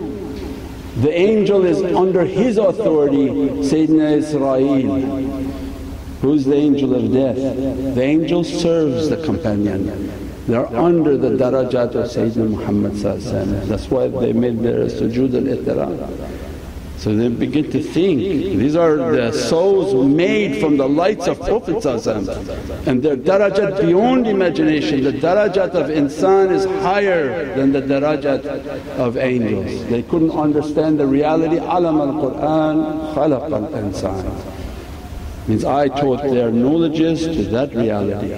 The 1.03 1.11
angel 1.11 1.65
is 1.65 1.83
under 1.83 2.23
his 2.23 2.57
authority 2.57 3.27
Sayyidina 3.27 4.23
Izrail. 4.23 4.87
Who's 6.21 6.45
the 6.45 6.55
angel 6.55 6.95
of 6.95 7.11
death? 7.11 7.35
The 7.95 8.01
angel 8.01 8.45
serves 8.45 9.09
the 9.09 9.17
companion. 9.17 9.83
They're 10.47 10.65
under 10.67 11.17
the 11.17 11.31
darajat 11.31 11.95
of 11.95 12.09
Sayyidina 12.09 12.51
Muhammad 12.51 12.93
That's 13.67 13.89
why 13.89 14.07
they 14.07 14.31
made 14.31 14.59
their 14.59 14.85
sujood 14.85 15.35
al-ihtiram. 15.35 16.42
So 17.03 17.13
they 17.13 17.27
begin 17.27 17.69
to 17.71 17.83
think, 17.83 18.19
these 18.21 18.77
are 18.77 18.95
the 18.95 19.33
souls 19.33 19.93
made 20.07 20.61
from 20.61 20.77
the 20.77 20.87
lights 20.87 21.27
of 21.27 21.37
Prophet 21.37 21.83
and 22.87 23.03
their 23.03 23.17
darajat 23.17 23.81
beyond 23.81 24.25
imagination. 24.25 25.03
The 25.03 25.11
darajat 25.11 25.71
of 25.71 25.89
insan 25.89 26.53
is 26.53 26.63
higher 26.81 27.53
than 27.55 27.73
the 27.73 27.81
darajat 27.81 28.45
of 28.95 29.17
angels. 29.17 29.85
They 29.89 30.03
couldn't 30.03 30.31
understand 30.31 30.97
the 30.97 31.05
reality, 31.05 31.57
alam 31.57 31.99
al-Qur'an 31.99 33.13
khalaq 33.13 33.51
al-insan. 33.51 35.49
Means 35.49 35.65
I 35.65 35.89
taught 35.89 36.23
their 36.23 36.51
knowledges 36.51 37.25
to 37.25 37.43
that 37.51 37.75
reality. 37.75 38.33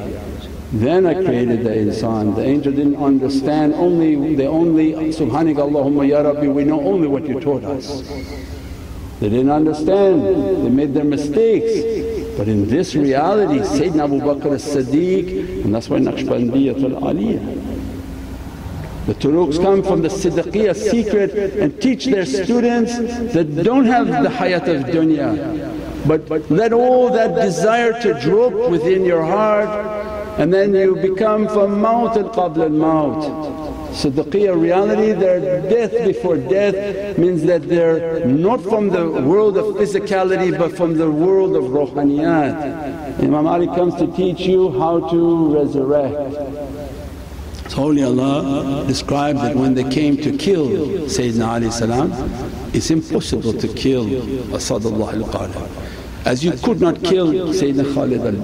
Then 0.73 1.05
I 1.05 1.13
created 1.13 1.63
the 1.63 1.69
insan. 1.69 2.35
The 2.35 2.43
angel 2.43 2.71
didn't 2.73 2.95
understand 2.95 3.75
only, 3.75 4.33
they 4.33 4.47
only, 4.47 4.93
Subhanaka 5.13 5.69
Allahumma 5.69 6.07
Ya 6.09 6.21
Rabbi, 6.21 6.47
we 6.47 6.63
know 6.63 6.81
only 6.81 7.07
what 7.07 7.27
you 7.27 7.39
taught 7.39 7.63
us. 7.63 8.01
They 9.19 9.29
didn't 9.29 9.51
understand, 9.51 10.23
they 10.65 10.69
made 10.69 10.93
their 10.93 11.05
mistakes. 11.05 12.37
But 12.37 12.49
in 12.49 12.67
this 12.67 12.95
reality, 12.95 13.59
Sayyidina 13.59 14.03
Abu 14.03 14.19
Bakr 14.19 14.55
as-Siddiq, 14.55 15.63
and 15.63 15.73
that's 15.73 15.89
why 15.89 15.99
Naqshbandiyatul 15.99 16.99
Aliyah. 16.99 17.75
The 19.05 19.13
turuqs 19.13 19.61
come 19.61 19.83
from 19.83 20.01
the 20.01 20.09
Siddiqiyya 20.09 20.75
secret 20.75 21.31
and 21.59 21.79
teach 21.79 22.05
their 22.05 22.25
students 22.25 22.97
that 23.33 23.63
don't 23.63 23.85
have 23.85 24.07
the 24.07 24.29
hayat 24.29 24.67
of 24.67 24.85
dunya. 24.87 26.07
But 26.07 26.49
let 26.51 26.73
all 26.73 27.09
that 27.11 27.35
desire 27.35 27.93
to 28.01 28.19
drop 28.19 28.53
within 28.69 29.05
your 29.05 29.23
heart 29.23 29.69
and 30.39 30.51
then 30.51 30.73
you 30.73 30.95
become 30.95 31.47
from 31.47 31.79
maut 31.79 32.17
al 32.17 32.29
qabl 32.31 32.63
al 32.63 32.69
maut. 32.69 33.54
Siddiqiyya 33.95 34.59
reality 34.61 35.13
their 35.13 35.61
death 35.61 35.91
before 36.05 36.37
death 36.37 37.17
means 37.17 37.43
that 37.43 37.63
they're 37.67 38.25
not 38.25 38.61
from 38.61 38.89
the 38.89 39.09
world 39.09 39.57
of 39.57 39.65
physicality 39.75 40.57
but 40.57 40.75
from 40.75 40.97
the 40.97 41.09
world 41.09 41.55
of 41.55 41.63
ruhaniyat. 41.65 43.23
Imam 43.23 43.47
Ali 43.47 43.67
comes 43.67 43.95
to 43.95 44.07
teach 44.07 44.41
you 44.41 44.77
how 44.79 44.99
to 45.09 45.55
resurrect. 45.57 46.33
So 47.71 47.83
Allah 47.83 48.85
described 48.85 49.39
that 49.39 49.55
when 49.55 49.73
they 49.73 49.89
came 49.89 50.17
to 50.17 50.37
kill 50.37 50.67
Sayyidina 51.07 51.47
Ali 51.47 51.67
it's 52.73 52.91
impossible 52.91 53.53
to 53.53 53.67
kill 53.69 54.05
Asadullah 54.57 55.13
al-Qalib. 55.13 55.69
As 56.25 56.43
you 56.43 56.51
could 56.51 56.81
not 56.81 57.01
kill 57.01 57.27
Sayyidina 57.53 57.93
Khalid 57.93 58.21
al 58.21 58.35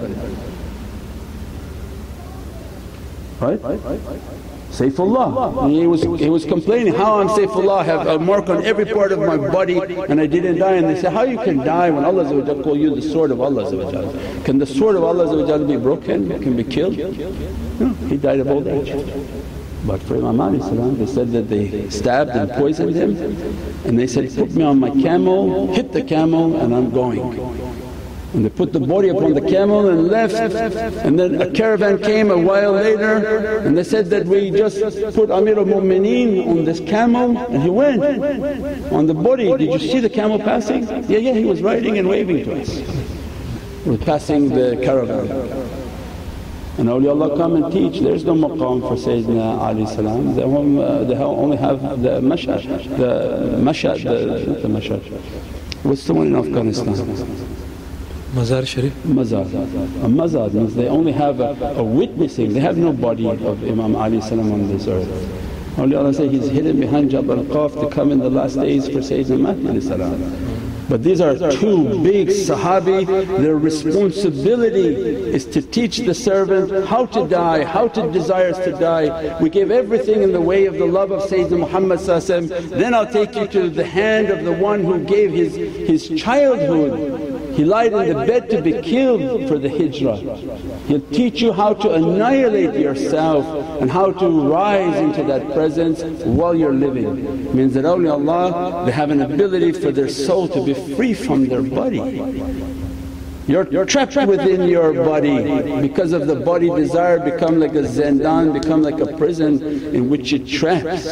right? 3.41 4.40
Saifullah. 4.71 5.69
He 5.69 5.85
was, 5.85 6.01
he 6.01 6.29
was 6.29 6.45
complaining, 6.45 6.93
how 6.93 7.19
I'm 7.19 7.27
Saifullah, 7.27 7.79
I 7.79 7.83
have 7.83 8.07
a 8.07 8.19
mark 8.19 8.49
on 8.49 8.63
every 8.63 8.85
part 8.85 9.11
of 9.11 9.19
my 9.19 9.37
body 9.37 9.79
and 9.79 10.19
I 10.19 10.25
didn't 10.27 10.57
die. 10.57 10.75
And 10.75 10.89
they 10.89 10.99
say, 10.99 11.11
how 11.11 11.23
you 11.23 11.37
can 11.37 11.57
die 11.57 11.89
when 11.89 12.05
Allah 12.05 12.23
call 12.63 12.77
you 12.77 12.95
the 12.95 13.01
sword 13.01 13.31
of 13.31 13.41
Allah 13.41 13.65
Can 14.45 14.59
the 14.59 14.65
sword 14.65 14.95
of 14.95 15.03
Allah 15.03 15.67
be 15.67 15.77
broken, 15.77 16.29
can 16.41 16.55
be 16.55 16.63
killed? 16.63 16.97
No, 16.97 17.89
he 18.07 18.15
died 18.17 18.39
of 18.39 18.47
old 18.47 18.67
age. 18.67 18.91
But 19.85 20.01
for 20.03 20.15
Imam 20.15 20.39
Ali 20.39 20.59
they 20.95 21.07
said 21.07 21.31
that 21.31 21.49
they 21.49 21.89
stabbed 21.89 22.31
and 22.31 22.49
poisoned 22.51 22.95
him 22.95 23.17
and 23.85 23.99
they 23.99 24.07
said, 24.07 24.33
put 24.33 24.51
me 24.51 24.63
on 24.63 24.79
my 24.79 24.91
camel, 24.91 25.73
hit 25.73 25.91
the 25.91 26.03
camel 26.03 26.55
and 26.55 26.73
I'm 26.73 26.91
going. 26.91 27.90
And 28.33 28.45
they 28.45 28.49
put 28.49 28.71
the 28.71 28.79
body 28.79 29.09
upon 29.09 29.33
the 29.33 29.41
camel 29.41 29.89
and 29.89 30.07
left 30.07 30.33
and 30.33 31.19
then 31.19 31.41
a 31.41 31.51
caravan 31.51 31.97
came 31.99 32.31
a 32.31 32.37
while 32.37 32.71
later 32.71 33.59
and 33.59 33.77
they 33.77 33.83
said 33.83 34.09
that 34.11 34.25
we 34.25 34.51
just 34.51 34.79
put 35.13 35.29
Amir 35.29 35.59
al-Mu'mineen 35.59 36.47
on 36.47 36.63
this 36.63 36.79
camel 36.79 37.37
and 37.37 37.61
he 37.61 37.69
went 37.69 38.01
on 38.93 39.05
the 39.05 39.13
body. 39.13 39.51
Did 39.57 39.73
you 39.73 39.79
see 39.79 39.99
the 39.99 40.09
camel 40.09 40.39
passing? 40.39 40.87
Yeah, 41.09 41.17
yeah, 41.17 41.33
he 41.33 41.43
was 41.43 41.61
riding 41.61 41.97
and 41.97 42.07
waving 42.07 42.45
to 42.45 42.61
us. 42.61 42.79
Was 43.85 43.99
passing 43.99 44.49
the 44.49 44.79
caravan. 44.81 45.27
And 46.77 46.87
awliyaullah 46.87 47.35
come 47.35 47.61
and 47.61 47.71
teach, 47.73 48.01
there's 48.01 48.23
no 48.23 48.33
maqam 48.33 48.79
for 48.79 48.95
Sayyidina 48.95 49.59
Ali 49.59 49.85
salam, 49.85 50.35
they, 50.35 50.43
uh, 50.43 51.03
they 51.03 51.15
only 51.15 51.57
have 51.57 51.81
the 52.01 52.21
mash'ad, 52.21 52.63
the 52.97 53.57
mash'ad, 53.57 54.03
the, 54.03 54.53
the 54.53 54.67
mash'ad. 54.69 55.01
What's 55.83 56.05
the 56.05 56.13
one 56.13 56.27
in 56.27 56.35
Afghanistan? 56.35 57.50
Mazar 58.33 58.65
Sharif? 58.65 58.93
Mazar. 59.03 59.45
A 59.45 60.07
mazar 60.07 60.53
means 60.53 60.73
they 60.73 60.87
only 60.87 61.11
have 61.11 61.41
a, 61.41 61.49
a, 61.75 61.83
witnessing, 61.83 62.53
they 62.53 62.61
have 62.61 62.77
no 62.77 62.93
body 62.93 63.27
of 63.27 63.61
Imam 63.63 63.93
Ali 63.93 64.21
on 64.21 64.67
this 64.69 64.87
earth. 64.87 65.77
Only 65.77 65.97
Allah 65.97 66.13
say 66.13 66.29
he's 66.29 66.47
hidden 66.47 66.79
behind 66.79 67.11
Jabal 67.11 67.43
Qaf 67.43 67.77
to 67.81 67.93
come 67.93 68.09
in 68.09 68.19
the 68.19 68.29
last 68.29 68.55
days 68.55 68.87
for 68.87 68.99
Sayyidina 68.99 69.37
Mahdi. 69.37 70.61
But 70.87 71.03
these 71.03 71.19
are 71.19 71.35
two 71.51 72.01
big 72.03 72.29
Sahabi, 72.29 73.05
their 73.37 73.57
responsibility 73.57 74.95
is 75.35 75.45
to 75.47 75.61
teach 75.61 75.99
the 75.99 76.13
servant 76.13 76.85
how 76.87 77.07
to 77.07 77.27
die, 77.27 77.65
how 77.65 77.89
to 77.89 78.11
desires 78.11 78.57
to 78.59 78.71
die. 78.71 79.39
We 79.41 79.49
give 79.49 79.71
everything 79.71 80.23
in 80.23 80.31
the 80.31 80.41
way 80.41 80.67
of 80.67 80.75
the 80.75 80.85
love 80.85 81.11
of 81.11 81.23
Sayyidina 81.23 81.59
Muhammad 81.59 81.99
then 82.69 82.93
I'll 82.93 83.11
take 83.11 83.35
you 83.35 83.47
to 83.47 83.69
the 83.69 83.85
hand 83.85 84.29
of 84.29 84.45
the 84.45 84.53
one 84.53 84.85
who 84.85 85.03
gave 85.03 85.31
his, 85.31 85.55
his 85.55 86.21
childhood 86.21 87.31
he 87.53 87.65
lied 87.65 87.93
in 87.93 88.17
the 88.17 88.25
bed 88.25 88.49
to 88.49 88.61
be 88.61 88.81
killed 88.81 89.47
for 89.47 89.57
the 89.57 89.69
hijrah. 89.69 90.17
He'll 90.87 91.01
teach 91.11 91.41
you 91.41 91.53
how 91.53 91.73
to 91.73 91.93
annihilate 91.93 92.75
yourself 92.75 93.45
and 93.81 93.89
how 93.89 94.11
to 94.11 94.49
rise 94.49 94.97
into 94.97 95.23
that 95.23 95.53
presence 95.53 96.01
while 96.23 96.55
you're 96.55 96.73
living. 96.73 97.55
Means 97.55 97.73
that 97.73 97.85
awliyaullah 97.85 98.85
they 98.85 98.91
have 98.91 99.09
an 99.09 99.21
ability 99.21 99.71
for 99.73 99.91
their 99.91 100.09
soul 100.09 100.47
to 100.49 100.63
be 100.63 100.73
free 100.73 101.13
from 101.13 101.47
their 101.47 101.61
body. 101.61 102.80
You're, 103.51 103.67
you're 103.69 103.85
trapped 103.85 104.15
within 104.15 104.69
your 104.69 104.93
body 104.93 105.81
because 105.81 106.13
of 106.13 106.25
the 106.25 106.37
body 106.37 106.69
desire 106.69 107.19
become 107.19 107.59
like 107.59 107.71
a 107.71 107.83
zindan, 107.83 108.53
become 108.53 108.81
like 108.81 109.01
a 109.01 109.17
prison 109.17 109.61
in 109.93 110.09
which 110.09 110.31
it 110.31 110.47
traps. 110.47 111.05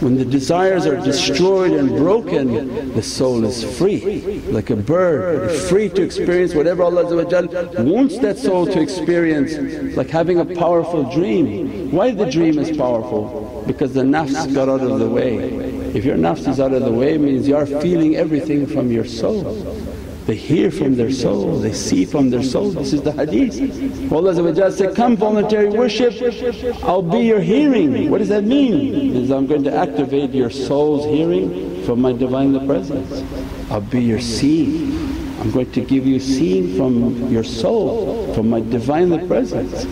When 0.00 0.14
the 0.16 0.24
desires 0.24 0.86
are 0.86 1.00
destroyed 1.00 1.72
and 1.72 1.88
broken 1.88 2.94
the 2.94 3.02
soul 3.02 3.44
is 3.44 3.64
free 3.76 4.40
like 4.52 4.70
a 4.70 4.76
bird, 4.76 5.50
free 5.68 5.88
to 5.88 6.02
experience 6.02 6.54
whatever 6.54 6.84
Allah 6.84 7.04
wants 7.82 8.18
that 8.18 8.38
soul 8.38 8.66
to 8.66 8.80
experience 8.80 9.96
like 9.96 10.10
having 10.10 10.38
a 10.38 10.44
powerful 10.44 11.02
dream. 11.12 11.90
Why 11.90 12.12
the 12.12 12.30
dream 12.30 12.60
is 12.60 12.76
powerful? 12.76 13.64
Because 13.66 13.94
the 13.94 14.02
nafs 14.02 14.54
got 14.54 14.68
out 14.68 14.82
of 14.82 15.00
the 15.00 15.08
way. 15.08 15.80
If 15.92 16.04
your 16.04 16.16
nafs 16.16 16.46
is 16.46 16.60
out 16.60 16.72
of 16.72 16.84
the 16.84 16.92
way 16.92 17.18
means 17.18 17.48
you 17.48 17.56
are 17.56 17.66
feeling 17.66 18.14
everything 18.14 18.64
from 18.64 18.92
your 18.92 19.04
soul. 19.04 19.42
They 20.26 20.36
hear 20.36 20.70
from 20.70 20.96
their 20.96 21.10
soul, 21.10 21.58
they 21.58 21.72
see 21.72 22.04
from 22.04 22.30
their 22.30 22.42
soul. 22.42 22.70
This 22.70 22.92
is 22.92 23.02
the 23.02 23.12
hadith. 23.12 24.12
Allah 24.12 24.70
said, 24.70 24.94
Come 24.94 25.16
voluntary 25.16 25.68
worship, 25.68 26.14
I'll 26.82 27.02
be 27.02 27.20
your 27.20 27.40
hearing. 27.40 28.10
What 28.10 28.18
does 28.18 28.28
that 28.28 28.44
mean? 28.44 29.16
Is 29.16 29.30
I'm 29.30 29.46
going 29.46 29.64
to 29.64 29.74
activate 29.74 30.30
your 30.30 30.50
soul's 30.50 31.06
hearing 31.06 31.82
from 31.84 32.00
my 32.00 32.12
Divine 32.12 32.66
Presence. 32.66 33.24
I'll 33.70 33.80
be 33.80 34.02
your 34.02 34.20
seeing. 34.20 34.98
I'm 35.40 35.50
going 35.50 35.72
to 35.72 35.80
give 35.80 36.06
you 36.06 36.20
seeing 36.20 36.76
from 36.76 37.32
your 37.32 37.44
soul, 37.44 38.34
from 38.34 38.50
my 38.50 38.60
Divine 38.60 39.26
Presence. 39.26 39.86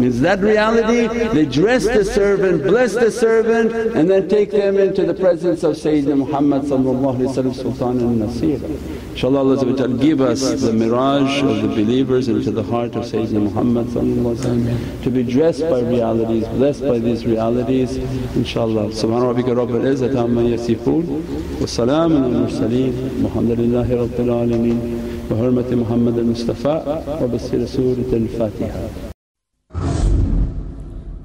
Means 0.00 0.20
that 0.20 0.40
reality 0.40 1.06
they 1.28 1.46
dress 1.46 1.84
the 1.84 2.04
servant, 2.04 2.64
bless 2.64 2.92
the 2.92 3.10
servant 3.10 3.72
and 3.96 4.10
then 4.10 4.28
take 4.28 4.50
them 4.50 4.76
into 4.78 5.06
the 5.06 5.14
presence 5.14 5.62
of 5.62 5.74
Sayyidina 5.76 6.18
Muhammad 6.18 6.66
Sultan 6.68 8.00
al-Nasir. 8.02 8.58
InshaAllah 8.58 9.38
Allah 9.38 9.88
give 9.96 10.20
us 10.20 10.60
the 10.60 10.72
mirage 10.74 11.42
of 11.42 11.62
the 11.62 11.68
believers 11.68 12.28
into 12.28 12.50
the 12.50 12.62
heart 12.62 12.94
of 12.94 13.04
Sayyidina 13.04 13.50
Muhammad 13.50 13.90
to 15.02 15.10
be 15.10 15.22
dressed 15.22 15.62
by 15.62 15.80
realities, 15.80 16.46
blessed 16.48 16.82
by 16.82 16.98
these 16.98 17.24
realities 17.24 17.96
inshaAllah. 18.36 18.92
Subhana 18.92 19.32
rabbika 19.32 19.56
rabbil 19.56 19.80
izzati 19.80 20.18
amma 20.22 20.42
yasifoon 20.42 21.06
wa 21.58 21.66
salaamun 21.66 22.22
al 22.24 22.36
mursaleen 22.44 22.92
walhamdulillahi 23.22 23.96
rabbil 23.96 24.30
alameen 24.42 25.06
بحرمة 25.30 25.74
محمد 25.74 26.18
المصطفى 26.18 27.02
وبسر 27.22 27.66
سورة 27.66 28.12
الفاتحة 28.12 29.09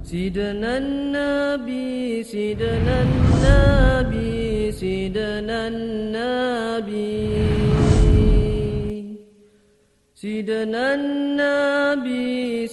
سيدنا 0.06 0.78
النبي 0.78 2.24
سيدنا 2.24 2.96
النبي 3.02 4.72
سيدنا 4.72 5.68
النبي 5.68 7.22
سيدنا 10.16 10.94
النبي 10.94 12.68